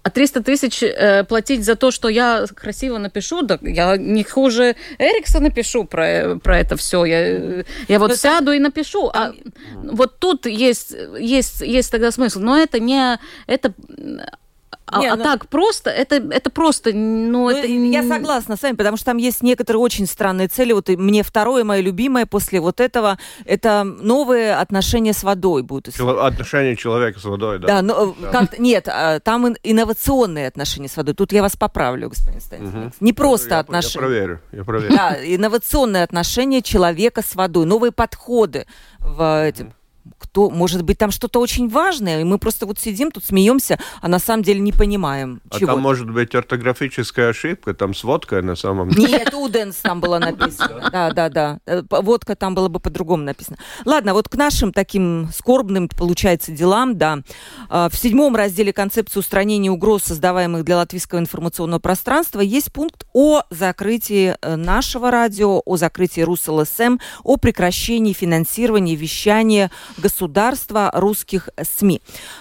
[0.03, 4.77] А 300 тысяч э, платить за то, что я красиво напишу, да я не хуже
[4.99, 7.05] Эрикса напишу про, про это все.
[7.05, 8.55] Я, я вот Но сяду это...
[8.55, 9.11] и напишу.
[9.13, 9.33] А
[9.75, 12.41] вот тут есть, есть, есть тогда смысл.
[12.41, 13.19] Но это не...
[13.47, 13.75] Это
[14.91, 17.67] а, не, а ну, так просто, это, это просто, ну, ну, это...
[17.67, 20.73] Я согласна с вами, потому что там есть некоторые очень странные цели.
[20.73, 25.95] Вот и мне второе, мое любимое после вот этого, это новые отношения с водой будут.
[25.95, 27.67] Чело- отношения человека с водой, да.
[27.67, 28.31] Да, но да.
[28.31, 31.15] Как нет, а, там инновационные отношения с водой.
[31.15, 32.85] Тут я вас поправлю, господин Станислав.
[32.85, 32.93] Угу.
[33.01, 33.93] Не просто я, отношения.
[33.95, 34.97] Я проверю, я проверю.
[34.97, 38.67] Да, инновационные отношения человека с водой, новые подходы
[38.99, 39.73] в этим
[40.19, 44.09] кто, может быть, там что-то очень важное, и мы просто вот сидим тут, смеемся, а
[44.09, 45.73] на самом деле не понимаем, а чего.
[45.73, 49.19] там может быть ортографическая ошибка, там с водкой на самом деле.
[49.19, 50.91] Нет, Уденс там было написано.
[50.91, 51.59] Да, да, да.
[51.67, 53.59] Э, водка там было бы по-другому написано.
[53.85, 57.19] Ладно, вот к нашим таким скорбным, получается, делам, да.
[57.69, 63.43] А, в седьмом разделе концепции устранения угроз, создаваемых для латвийского информационного пространства, есть пункт о
[63.51, 72.01] закрытии э, нашего радио, о закрытии РусЛСМ, о прекращении финансирования вещания государства русских СМИ.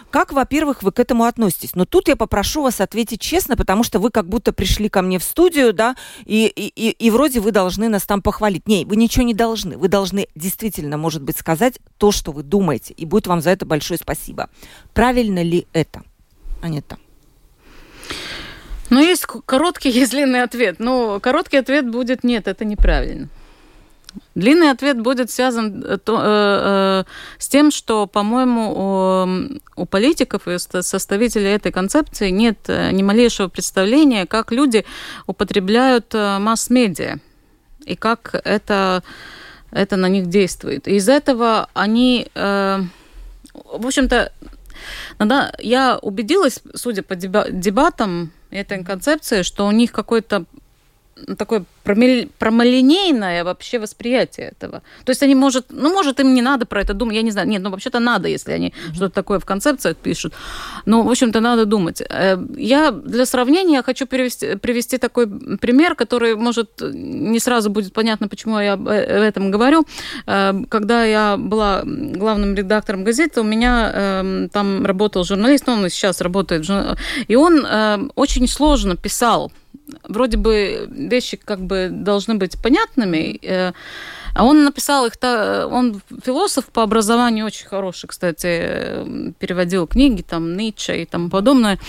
[0.09, 1.75] Как, во-первых, вы к этому относитесь?
[1.75, 5.19] Но тут я попрошу вас ответить честно, потому что вы как будто пришли ко мне
[5.19, 5.95] в студию, да,
[6.25, 8.67] и, и, и вроде вы должны нас там похвалить.
[8.67, 9.77] Не, вы ничего не должны.
[9.77, 13.65] Вы должны действительно, может быть, сказать то, что вы думаете, и будет вам за это
[13.65, 14.49] большое спасибо.
[14.93, 16.03] Правильно ли это,
[16.61, 16.97] Анета?
[18.89, 20.79] Ну, есть короткий, есть длинный ответ.
[20.79, 23.29] Но короткий ответ будет нет, это неправильно.
[24.35, 27.03] Длинный ответ будет связан э, э, э,
[27.37, 34.51] с тем, что, по-моему, у, политиков и составителей этой концепции нет ни малейшего представления, как
[34.51, 34.85] люди
[35.27, 37.19] употребляют масс-медиа
[37.85, 39.03] и как это,
[39.71, 40.87] это на них действует.
[40.87, 42.89] И из этого они, в
[43.53, 44.31] общем-то,
[45.59, 50.45] я убедилась, судя по дебатам этой концепции, что у них какой-то
[51.37, 54.81] такое промалинейное вообще восприятие этого.
[55.05, 57.47] То есть они, может, ну, может, им не надо про это думать, я не знаю.
[57.47, 58.95] Нет, ну, вообще-то надо, если они mm-hmm.
[58.95, 60.33] что-то такое в концепциях пишут.
[60.85, 62.01] Но, в общем-то, надо думать.
[62.01, 65.27] Э, я для сравнения хочу привести, привести такой
[65.57, 69.85] пример, который, может, не сразу будет понятно, почему я об э, этом говорю.
[70.27, 76.21] Э, когда я была главным редактором газеты, у меня эм, там работал журналист, он сейчас
[76.21, 76.69] работает,
[77.27, 77.65] и он
[78.15, 79.51] очень сложно писал
[80.03, 83.73] вроде бы вещи как бы должны быть понятными, э,
[84.35, 91.01] а он написал их, он философ по образованию очень хороший, кстати, переводил книги, там, Ницше
[91.01, 91.79] и тому подобное,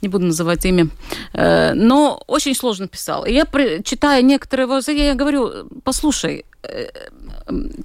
[0.00, 0.88] не буду называть имя,
[1.34, 3.24] э, но очень сложно писал.
[3.24, 3.46] И я,
[3.82, 6.88] читая некоторые его, я говорю, послушай, э,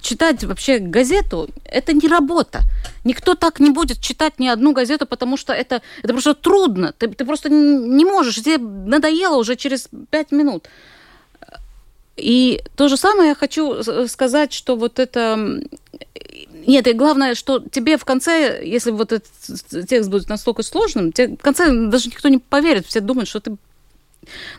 [0.00, 2.60] читать вообще газету– это не работа.
[3.04, 6.92] Никто так не будет читать ни одну газету, потому что это, это просто трудно.
[6.96, 8.36] Ты, ты просто не можешь.
[8.36, 10.68] Тебе надоело уже через пять минут.
[12.16, 15.60] И то же самое я хочу сказать, что вот это...
[16.66, 19.28] Нет, и главное, что тебе в конце, если вот этот
[19.88, 23.56] текст будет настолько сложным, тебе в конце даже никто не поверит, все думают, что ты,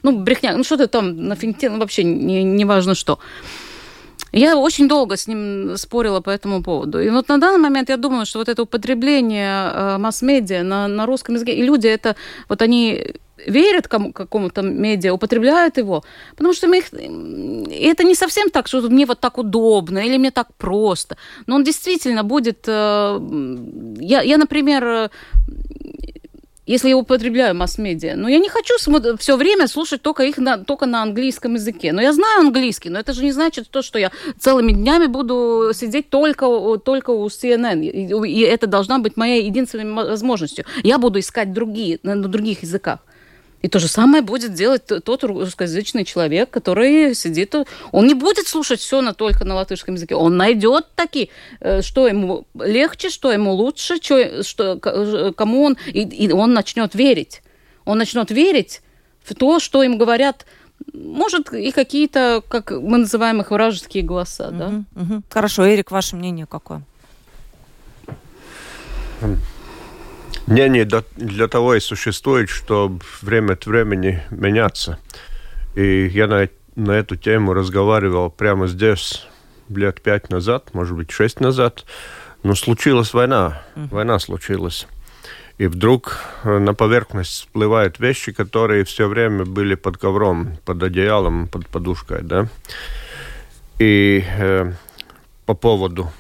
[0.04, 3.18] ну, брехня, ну, что ты там на финте, ну, вообще не, не важно что.
[4.32, 6.99] Я очень долго с ним спорила по этому поводу.
[6.99, 11.06] И вот на данный момент я думаю, что вот это употребление э, масс-медиа на, на
[11.06, 12.15] русском языке, и люди это,
[12.50, 13.15] вот они
[13.48, 16.04] верят кому, какому-то медиа, употребляют его,
[16.35, 16.85] потому что мы их...
[16.94, 21.15] это не совсем так, что мне вот так удобно или мне так просто.
[21.48, 22.67] Но он действительно будет...
[22.67, 23.19] Э,
[24.00, 25.12] я, я например,
[26.66, 28.16] если я употребляю масс-медиа.
[28.16, 28.76] Но я не хочу
[29.18, 31.92] все время слушать только их на, только на английском языке.
[31.94, 35.72] Но я знаю английский, но это же не значит то, что я целыми днями буду
[35.74, 36.48] сидеть только,
[36.78, 37.84] только у CNN.
[37.84, 40.66] И, и это должна быть моей единственной возможностью.
[40.84, 43.00] Я буду искать другие, на, других языках.
[43.66, 47.56] И то же самое будет делать тот русскоязычный человек, который сидит,
[47.92, 51.30] он не будет слушать все на, только на латышском языке, он найдет такие,
[51.62, 56.94] э, что ему легче, что ему лучше, что, что, кому он, и, и он начнет
[56.94, 57.42] верить.
[57.86, 58.84] Он начнет верить
[59.24, 60.46] в то, что им говорят
[60.94, 64.84] может, и какие-то, как мы называем их, вражеские голоса, угу, да?
[64.96, 65.24] Угу.
[65.30, 66.84] Хорошо, Эрик, ваше мнение какое?
[70.48, 70.85] Мнение
[71.15, 75.00] для того и существует, чтобы время от времени меняться.
[75.75, 79.25] И я на, на эту тему разговаривал прямо здесь
[79.69, 81.85] лет пять назад, может быть, шесть назад.
[82.43, 83.63] Но случилась война.
[83.75, 84.87] Война случилась.
[85.58, 91.48] И вдруг э, на поверхность всплывают вещи, которые все время были под ковром, под одеялом,
[91.48, 92.50] под подушкой, да.
[93.79, 94.73] И э,
[95.46, 96.12] по поводу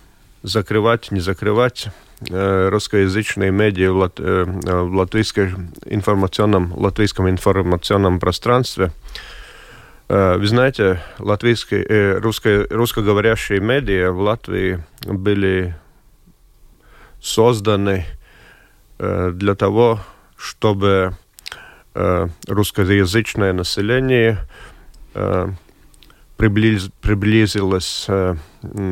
[0.41, 1.89] закрывать, не закрывать,
[2.21, 8.91] русскоязычные медиа в, лат, в латвийском информационном, латвийском информационном пространстве.
[10.07, 15.75] Вы знаете, латвийские, русско, русскоговорящие медиа в Латвии были
[17.19, 18.05] созданы
[18.99, 19.99] для того,
[20.37, 21.17] чтобы
[21.95, 24.37] русскоязычное население
[26.37, 28.35] приблиз, приблизилось, э,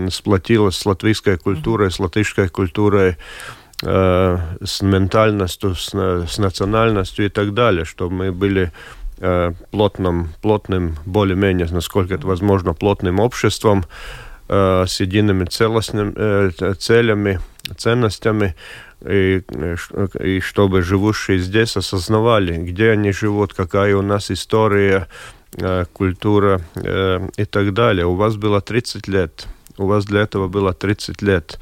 [0.09, 3.17] сплотилось с латвийской культурой, с латышской культурой,
[3.83, 8.71] э, с ментальностью, с, с национальностью и так далее, чтобы мы были
[9.19, 13.85] э, плотным, плотным, более-менее, насколько это возможно, плотным обществом,
[14.47, 17.39] э, с едиными целостными, э, целями,
[17.77, 18.55] ценностями,
[19.05, 19.43] и,
[20.21, 25.42] и чтобы живущие здесь осознавали, где они живут, какая у нас история, Э,
[25.93, 28.05] культура э, и так далее.
[28.05, 29.47] У вас было 30 лет.
[29.77, 31.59] У вас для этого было 30 лет.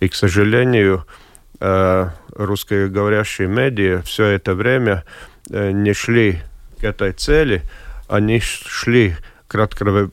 [0.00, 1.04] И, к сожалению,
[1.60, 5.04] э, русскоговорящие медиа все это время
[5.48, 6.40] не шли
[6.80, 7.62] к этой цели,
[8.08, 9.16] они шли
[9.48, 10.10] кратко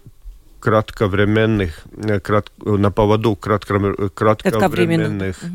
[0.60, 1.84] кратковременных,
[2.24, 5.48] крат, на поводу кратковременных, кратковременных Э,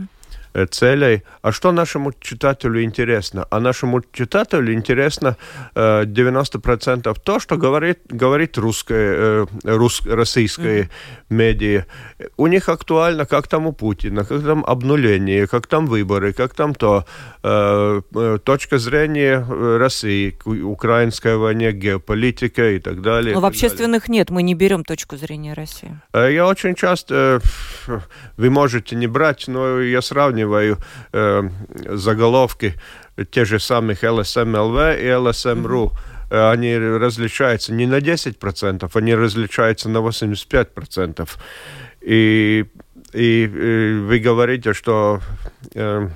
[0.71, 1.23] целей.
[1.43, 3.47] А что нашему читателю интересно?
[3.51, 5.37] А нашему читателю интересно
[5.75, 10.89] 90% э, то, что говорит, говорит русское, э, рус, российское mm-hmm.
[11.31, 11.85] медиа.
[12.37, 16.75] У них актуально, как там у Путина, как там обнуление, как там выборы, как там
[16.75, 17.05] то.
[18.45, 19.45] Точка зрения
[19.79, 23.35] России, украинская войне, геополитика и так далее.
[23.35, 24.19] Но в общественных далее.
[24.19, 26.01] нет, мы не берем точку зрения России.
[26.15, 27.41] Я очень часто,
[28.37, 30.79] вы можете не брать, но я сравниваю сравниваю
[31.13, 31.49] э,
[31.97, 32.75] заголовки
[33.31, 35.93] тех же самых LSMLV и LSM.ru,
[36.31, 36.53] mm-hmm.
[36.53, 41.29] они различаются не на 10%, они различаются на 85%.
[42.03, 42.65] И,
[43.13, 45.21] и, и вы говорите, что
[45.75, 46.09] э,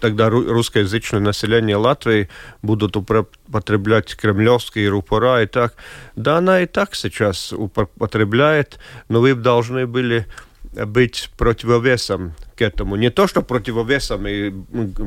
[0.00, 2.28] тогда русскоязычное население Латвии
[2.62, 5.74] будут употреблять кремлевские рупора и так.
[6.16, 8.78] Да, она и так сейчас употребляет,
[9.08, 10.26] но вы должны были
[10.72, 12.96] быть противовесом к этому.
[12.96, 14.52] Не то, что противовесом и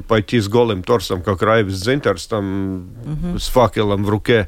[0.07, 3.39] пойти с голым торсом, как Райвс Зинтерс, там, угу.
[3.39, 4.47] с факелом в руке,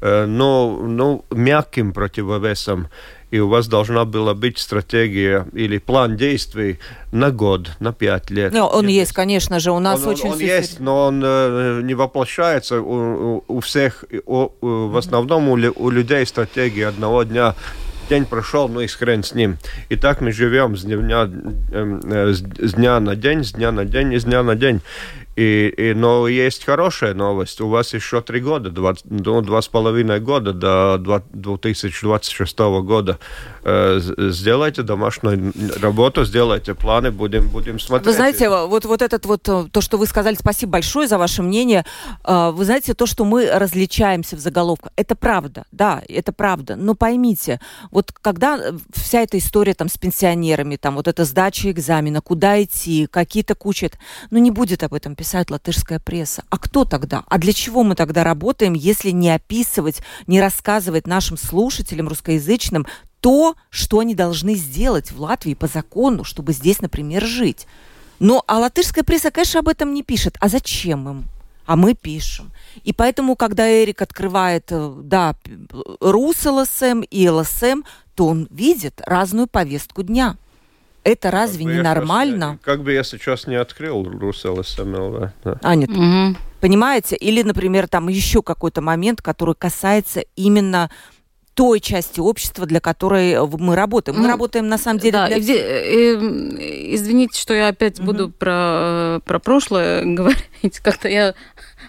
[0.00, 2.88] э, но, но мягким противовесом
[3.30, 6.78] и у вас должна была быть стратегия или план действий
[7.12, 8.52] на год, на пять лет.
[8.54, 10.28] Ну, он есть, конечно же, у нас он, очень...
[10.28, 15.48] Он, он есть, но он э, не воплощается у, у всех, у, у, в основном
[15.48, 17.54] у, у людей стратегия одного дня
[18.08, 19.58] день прошел, ну и хрен с ним.
[19.88, 21.30] И так мы живем с дня,
[21.72, 24.80] э, с дня на день, с дня на день с дня на день.
[25.38, 27.60] И, и, но есть хорошая новость.
[27.60, 33.20] У вас еще три года, два, ну, два с половиной года до 2026 года.
[33.62, 38.06] Э, сделайте домашнюю работу, сделайте планы, будем, будем смотреть.
[38.06, 41.44] Вы знаете, вот, вот этот вот, э, то, что вы сказали, спасибо большое за ваше
[41.44, 41.86] мнение.
[42.24, 46.74] Э, вы знаете, то, что мы различаемся в заголовках, это правда, да, это правда.
[46.74, 47.60] Но поймите,
[47.92, 48.58] вот когда
[48.92, 53.92] вся эта история там с пенсионерами, там вот эта сдача экзамена, куда идти, какие-то кучи,
[54.32, 56.42] ну не будет об этом писать писать латышская пресса.
[56.48, 57.22] А кто тогда?
[57.28, 62.86] А для чего мы тогда работаем, если не описывать, не рассказывать нашим слушателям русскоязычным
[63.20, 67.66] то, что они должны сделать в Латвии по закону, чтобы здесь, например, жить?
[68.20, 70.38] Но а латышская пресса, конечно, об этом не пишет.
[70.40, 71.24] А зачем им?
[71.66, 72.50] А мы пишем.
[72.82, 75.34] И поэтому, когда Эрик открывает, э, да,
[76.00, 77.82] РУС ЛСМ и ЛСМ,
[78.14, 80.38] то он видит разную повестку дня.
[81.04, 82.58] Это разве как не нормально?
[82.60, 85.30] Сейчас, как бы я сейчас не открыл Русел СМЛ.
[85.44, 85.58] Да.
[85.62, 85.90] А, нет.
[85.90, 86.36] Угу.
[86.60, 87.16] Понимаете?
[87.16, 90.90] Или, например, там еще какой-то момент, который касается именно
[91.54, 94.16] той части общества, для которой мы работаем.
[94.16, 95.12] Мы ну, работаем на самом деле.
[95.12, 95.38] Да, для...
[95.38, 98.06] и, и, извините, что я опять угу.
[98.06, 100.78] буду про, про прошлое говорить.
[100.80, 101.34] Как-то я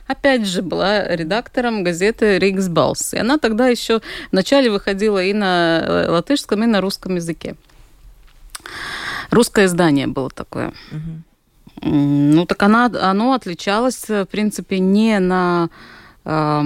[0.07, 3.13] опять же была редактором газеты Риксбалс.
[3.13, 4.01] И она тогда еще
[4.31, 7.55] вначале выходила и на э, латышском, и на русском языке.
[9.31, 10.73] Русское издание было такое.
[10.91, 11.89] Угу.
[11.91, 15.69] Ну, так она, оно отличалось, в принципе, не на
[16.25, 16.63] э,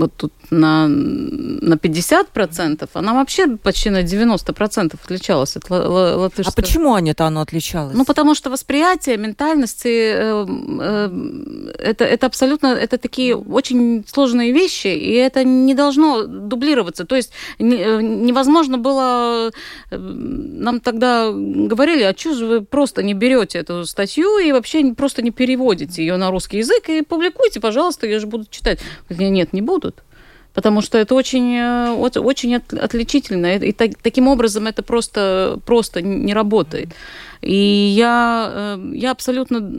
[0.00, 6.52] вот тут на, на 50%, она вообще почти на 90% отличалась от латышского.
[6.52, 7.94] А почему они-то оно отличалось?
[7.94, 10.46] Ну, потому что восприятие, ментальности, э,
[10.80, 11.10] э,
[11.78, 17.04] это, это абсолютно, это такие очень сложные вещи, и это не должно дублироваться.
[17.04, 19.50] То есть не, э, невозможно было,
[19.90, 24.94] э, нам тогда говорили, а что же вы просто не берете эту статью и вообще
[24.94, 28.69] просто не переводите ее на русский язык и публикуйте, пожалуйста, я же буду читать.
[29.08, 30.02] Нет, не будут
[30.52, 36.88] потому что это очень, э, очень отличительно, и таким образом это просто, просто не работает.
[37.40, 39.72] И я, э, я абсолютно...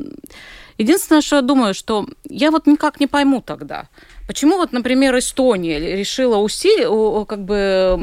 [0.78, 3.88] Единственное, что я думаю, что я вот никак не пойму тогда,
[4.32, 7.98] Почему вот, например, Эстония решила усилить, как бы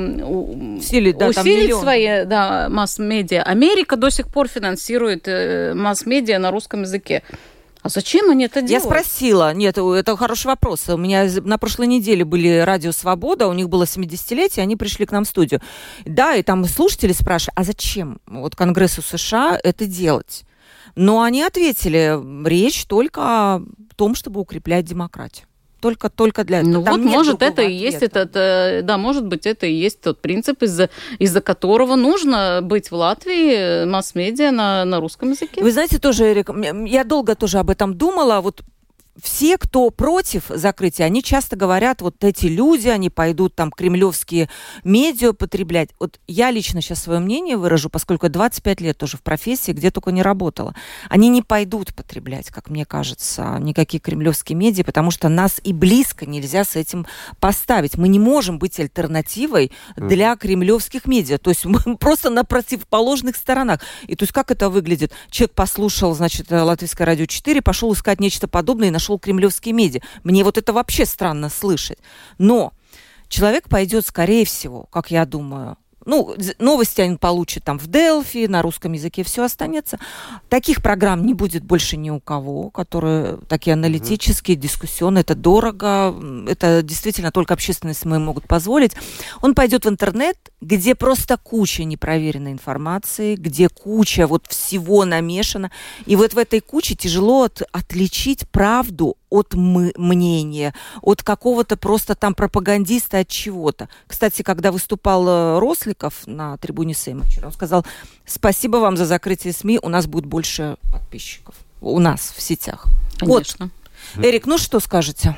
[0.77, 3.43] усилить, да, усилить свои да, масс-медиа?
[3.45, 7.23] Америка до сих пор финансирует э, масс-медиа на русском языке.
[7.89, 8.71] А зачем они это делают?
[8.71, 9.55] Я спросила.
[9.55, 10.91] Нет, это хороший вопрос.
[10.91, 15.11] У меня на прошлой неделе были радио «Свобода», у них было 70-летие, они пришли к
[15.11, 15.63] нам в студию.
[16.05, 20.45] Да, и там слушатели спрашивали, а зачем вот Конгрессу США это делать?
[20.97, 23.63] Но они ответили, речь только о
[23.97, 25.47] том, чтобы укреплять демократию
[25.81, 26.73] только только для этого.
[26.73, 30.01] Ну Там вот, может, это и есть этот, э, да, может быть, это и есть
[30.01, 35.63] тот принцип, из-за из-за которого нужно быть в Латвии масс-медиа на, на русском языке.
[35.63, 36.51] Вы знаете, тоже, Эрик,
[36.87, 38.63] я долго тоже об этом думала, вот
[39.23, 44.49] все, кто против закрытия, они часто говорят, вот эти люди, они пойдут там кремлевские
[44.85, 45.91] медиа потреблять.
[45.99, 50.11] Вот я лично сейчас свое мнение выражу, поскольку 25 лет тоже в профессии, где только
[50.11, 50.75] не работала.
[51.09, 56.27] Они не пойдут потреблять, как мне кажется, никакие кремлевские медиа, потому что нас и близко
[56.27, 57.07] нельзя с этим
[57.41, 57.97] поставить.
[57.97, 61.39] Мы не можем быть альтернативой для кремлевских медиа.
[61.39, 63.81] То есть мы просто на противоположных сторонах.
[64.07, 65.13] И то есть как это выглядит?
[65.31, 70.01] Человек послушал, значит, Латвийское радио 4, пошел искать нечто подобное и нашел нашел кремлевские медиа.
[70.23, 71.99] Мне вот это вообще странно слышать.
[72.39, 72.73] Но
[73.29, 75.77] человек пойдет, скорее всего, как я думаю,
[76.09, 79.99] ну, новости они получат там в Делфи, на русском языке все останется.
[80.49, 85.21] Таких программ не будет больше ни у кого, которые такие аналитические, дискуссионные.
[85.21, 86.15] Это дорого,
[86.49, 88.93] это действительно только общественные СМИ могут позволить.
[89.43, 95.71] Он пойдет в интернет, где просто куча непроверенной информации, где куча вот всего намешано.
[96.07, 102.35] И вот в этой куче тяжело от, отличить правду от мнения, от какого-то просто там
[102.35, 103.89] пропагандиста, от чего-то.
[104.07, 107.85] Кстати, когда выступал э, Росликов на трибуне Сейма вчера, он сказал,
[108.27, 111.55] спасибо вам за закрытие СМИ, у нас будет больше подписчиков.
[111.81, 112.87] У нас в сетях.
[113.19, 113.71] Конечно.
[114.15, 114.25] Вот.
[114.25, 115.37] Эрик, ну что скажете?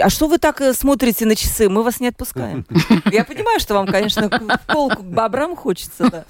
[0.00, 1.68] А что вы так э, смотрите на часы?
[1.68, 2.64] Мы вас не отпускаем.
[3.10, 6.24] Я понимаю, что вам, конечно, в полку к бобрам хочется, да.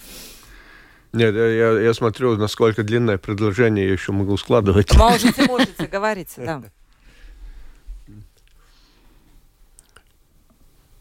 [1.13, 4.95] Нет, я, я смотрю, насколько длинное предложение я еще могу складывать.
[4.97, 6.63] Можете, можете, говорите, да.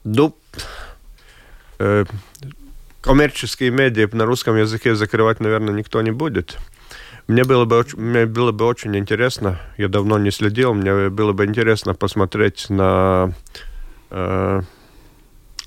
[0.04, 0.36] Ну,
[1.80, 2.06] э,
[3.02, 6.58] коммерческие медиа на русском языке закрывать, наверное, никто не будет.
[7.28, 11.46] Мне было бы, мне было бы очень интересно, я давно не следил, мне было бы
[11.46, 13.34] интересно посмотреть на
[14.10, 14.62] э,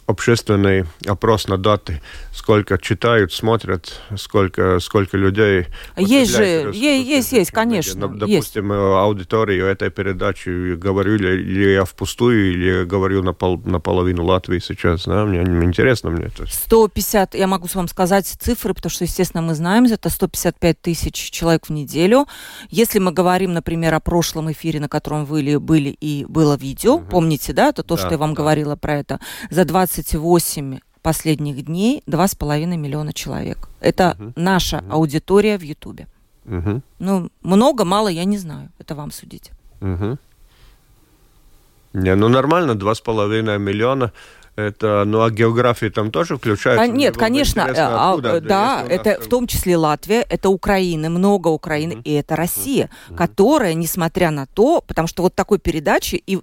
[0.06, 2.02] общественный опрос на даты,
[2.32, 5.66] сколько читают, смотрят, сколько, сколько людей...
[5.96, 6.44] Есть же,
[6.74, 8.08] есть, есть, есть, конечно.
[8.08, 8.80] Допустим, есть.
[8.80, 15.24] аудиторию этой передачи, говорю ли я впустую, или говорю на пол, наполовину Латвии сейчас, да,
[15.24, 16.46] мне интересно мне это.
[16.46, 21.66] 150, я могу вам сказать цифры, потому что, естественно, мы знаем, это 155 тысяч человек
[21.66, 22.26] в неделю.
[22.68, 27.06] Если мы говорим, например, о прошлом эфире, на котором вы были и было видео, угу.
[27.06, 28.42] помните, да, это то, да, что я вам да.
[28.42, 33.68] говорила про это, за 20 28 последних дней 2,5 миллиона человек.
[33.80, 34.32] Это угу.
[34.36, 34.92] наша угу.
[34.92, 36.06] аудитория в Ютубе.
[36.46, 36.82] Угу.
[36.98, 38.70] Ну, много, мало, я не знаю.
[38.78, 39.50] Это вам судить.
[39.80, 40.18] Угу.
[41.92, 44.12] Не, ну нормально, 2,5 миллиона.
[44.56, 46.82] Это, ну а география там тоже включается?
[46.82, 51.94] А, нет, конечно, а, откуда, да, это в том числе Латвия, это Украина, много Украины,
[51.94, 52.02] mm-hmm.
[52.04, 53.16] и это Россия, mm-hmm.
[53.16, 56.38] которая, несмотря на то, потому что вот такой передачи и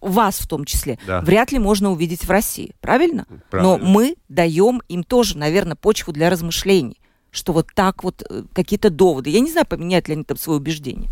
[0.00, 1.20] вас в том числе, да.
[1.20, 3.26] вряд ли можно увидеть в России, правильно?
[3.50, 3.78] правильно?
[3.78, 8.90] Но мы даем им тоже, наверное, почву для размышлений, что вот так вот э, какие-то
[8.90, 9.30] доводы.
[9.30, 11.10] Я не знаю, поменяют ли они там свое убеждение.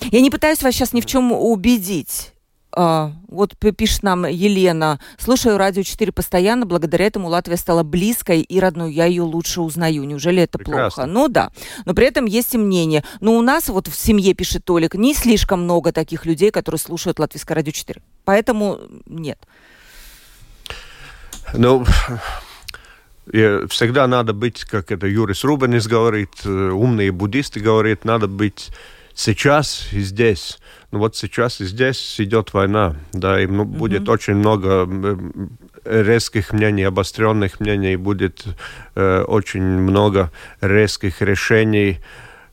[0.00, 2.32] Я не пытаюсь вас сейчас ни в чем убедить.
[2.76, 5.00] А, вот пишет нам Елена.
[5.18, 8.92] Слушаю радио 4 постоянно, благодаря этому Латвия стала близкой и родной.
[8.92, 10.04] Я ее лучше узнаю.
[10.04, 11.04] Неужели это Прекрасно.
[11.04, 11.06] плохо?
[11.06, 11.50] Ну да.
[11.86, 13.04] Но при этом есть и мнение.
[13.20, 17.18] Но у нас вот в семье, пишет Толик, не слишком много таких людей, которые слушают
[17.18, 18.02] Латвийское радио 4.
[18.24, 19.38] Поэтому нет.
[21.54, 21.84] Ну,
[23.32, 28.70] всегда надо быть, как это Юрис Рубенис говорит, э, умные буддисты говорят, надо быть
[29.18, 30.58] сейчас и здесь.
[30.92, 33.66] Ну вот сейчас и здесь идет война, да, и ну, mm-hmm.
[33.66, 34.88] будет очень много
[35.84, 38.44] резких мнений, обостренных мнений, будет
[38.94, 41.98] э, очень много резких решений.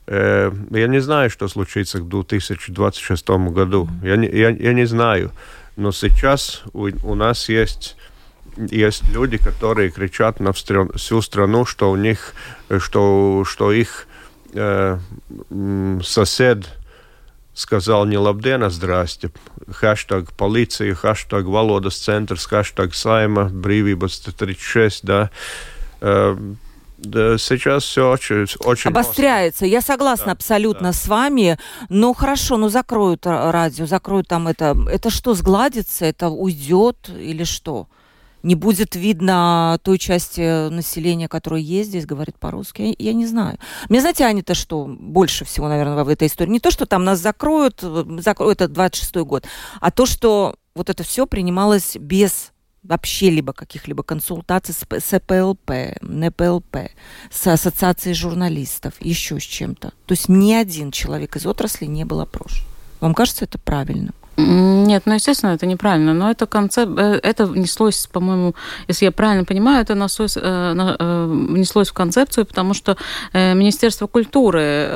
[0.06, 3.88] Э, я не знаю, что случится к 2026 году.
[4.02, 4.08] Mm-hmm.
[4.08, 5.30] Я, не, я, я не знаю.
[5.76, 7.96] Но сейчас у, у нас есть
[8.56, 12.32] есть люди, которые кричат на всю страну, что у них,
[12.78, 14.08] что, что их
[14.56, 14.98] э,
[16.02, 16.66] сосед
[17.54, 19.30] сказал не лабдien, а здрасте.
[19.70, 25.30] Хэштаг полиция, хэштаг Валодас центrs, хэштаг Сайма, Брīvības 36, да.
[26.00, 26.36] Э,
[26.98, 29.64] да, сейчас все очень, очень обостряется.
[29.64, 29.68] Остро.
[29.68, 30.92] Я согласна да, абсолютно да.
[30.92, 31.58] с вами.
[31.88, 34.76] Но хорошо, ну закроют радио, закроют там это.
[34.90, 36.06] Это что, сгладится?
[36.06, 37.88] Это уйдет или что?
[38.46, 42.82] Не будет видно той части населения, которая есть здесь, говорит по-русски.
[42.82, 43.58] Я, я не знаю.
[43.88, 46.52] Мне знаете, Аня-то что больше всего, наверное, в этой истории?
[46.52, 47.80] Не то, что там нас закроют,
[48.20, 49.44] закроют это 26-й год,
[49.80, 52.52] а то, что вот это все принималось без
[52.84, 56.76] вообще либо каких-либо консультаций с, с ПЛП, НПЛП,
[57.32, 59.92] с ассоциацией журналистов, еще с чем-то.
[60.06, 62.64] То есть ни один человек из отрасли не был опрошен.
[63.00, 64.14] Вам кажется это правильным?
[64.38, 68.54] Нет, ну, естественно, это неправильно, но это концепт, э, это внеслось, по-моему,
[68.86, 72.96] если я правильно понимаю, это наслось, э, э, внеслось в концепцию, потому что
[73.32, 74.90] Министерство культуры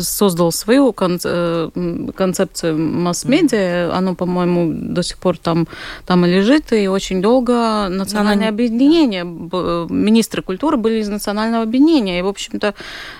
[0.00, 5.66] создало свою концепцию масс-медиа, оно, по-моему, до сих пор там,
[6.06, 12.22] там и лежит, и очень долго национальное объединение, министры культуры были из национального объединения, и,
[12.22, 12.74] в общем-то,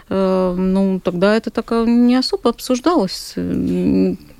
[0.08, 3.34] ну, тогда это так не особо обсуждалось.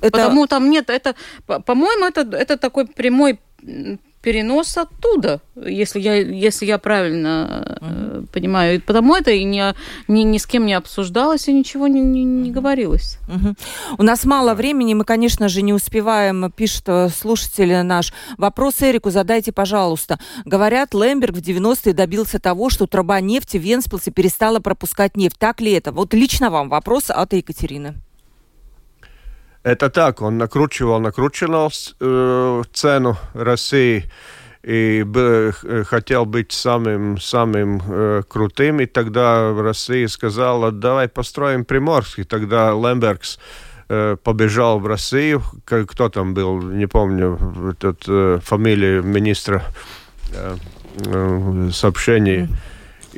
[0.01, 0.18] Это...
[0.23, 1.15] Потому там нет, это,
[1.45, 3.39] по-моему, это, это такой прямой
[4.21, 8.27] перенос оттуда, если я, если я правильно uh-huh.
[8.33, 8.75] понимаю.
[8.75, 9.63] И потому это и ни,
[10.07, 13.17] ни, ни с кем не обсуждалось и ничего не, не, не говорилось.
[13.27, 13.55] Uh-huh.
[13.97, 18.13] У нас мало времени, мы, конечно же, не успеваем, пишет э, слушатель наш.
[18.37, 20.19] Вопрос Эрику задайте, пожалуйста.
[20.43, 25.37] Говорят, Лемберг в 90-е добился того, что труба нефти в Венспилсе перестала пропускать нефть.
[25.39, 25.91] Так ли это?
[25.91, 27.95] Вот лично вам вопрос от Екатерины.
[29.63, 34.05] Это так, он накручивал, накручивал э, цену России
[34.63, 35.51] и э,
[35.85, 42.23] хотел быть самым, самым э, крутым, и тогда Россия сказала, давай построим Приморский.
[42.23, 43.39] Тогда Лембергс
[44.23, 47.39] побежал в Россию, кто там был, не помню,
[47.71, 48.39] этот, э,
[49.01, 49.63] министра
[50.31, 50.57] э,
[51.05, 52.47] э, сообщений.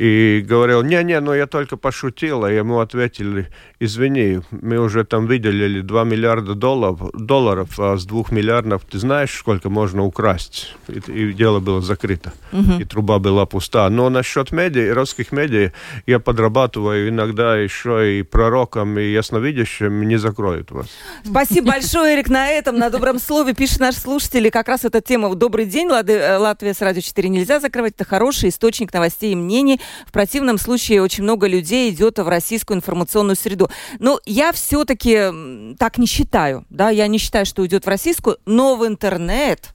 [0.02, 3.50] И говорил, не-не, ну я только пошутил, а ему ответили,
[3.80, 9.32] извини, мы уже там выделили 2 миллиарда долларов, долларов а с 2 миллиардов ты знаешь,
[9.32, 10.76] сколько можно украсть?
[10.88, 12.80] И, и дело было закрыто, угу.
[12.80, 13.88] и труба была пуста.
[13.92, 15.72] Но насчет медиа, русских медиа,
[16.08, 20.88] я подрабатываю иногда еще и пророком, и ясновидящим, не закроют вас.
[21.24, 23.54] Спасибо большое, Эрик, на этом, на добром слове.
[23.54, 27.60] Пишет наш слушатель, как раз эта тема «Добрый день, э, Латвия с Радио 4 нельзя
[27.60, 27.94] закрывать».
[27.96, 29.80] Это хороший источник новостей и мнений.
[30.06, 33.70] В противном случае очень много людей идет в российскую информационную среду.
[34.00, 36.66] Но я все-таки так не считаю.
[36.70, 36.90] Да?
[36.90, 39.74] Я не считаю, что уйдет в российскую, но в интернет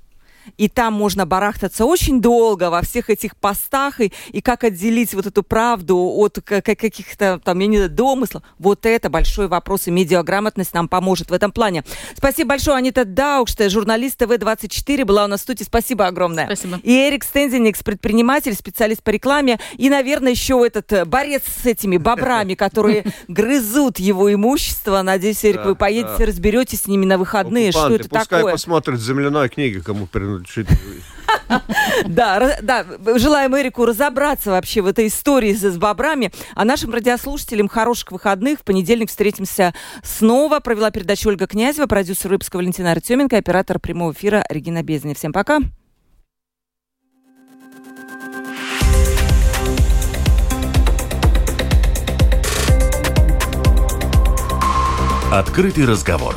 [0.57, 5.27] и там можно барахтаться очень долго во всех этих постах, и, и как отделить вот
[5.27, 8.43] эту правду от каких-то там, я не знаю, домыслов.
[8.59, 11.85] Вот это большой вопрос, и медиаграмотность нам поможет в этом плане.
[12.17, 15.65] Спасибо большое, Анита Даукште, журналист ТВ-24, была у нас в студии.
[15.65, 16.47] Спасибо огромное.
[16.47, 16.81] Спасибо.
[16.83, 21.97] И Эрик Стензеникс, предприниматель, специалист по рекламе, и, наверное, еще этот э, борец с этими
[21.97, 25.03] бобрами, которые грызут его имущество.
[25.03, 28.21] Надеюсь, Эрик, вы поедете, разберетесь с ними на выходные, что это такое.
[28.21, 30.36] Пускай посмотрят земляной книги, кому принадлежит
[32.07, 32.85] да, да,
[33.17, 36.33] желаем Эрику разобраться вообще в этой истории с бобрами.
[36.55, 38.61] А нашим радиослушателям хороших выходных.
[38.61, 40.61] В понедельник встретимся снова.
[40.61, 45.15] Провела передачу Ольга Князева, продюсер выпуска Валентина Артеменко, оператор прямого эфира Регина Бездня.
[45.15, 45.61] Всем пока.
[55.33, 56.37] Открытый разговор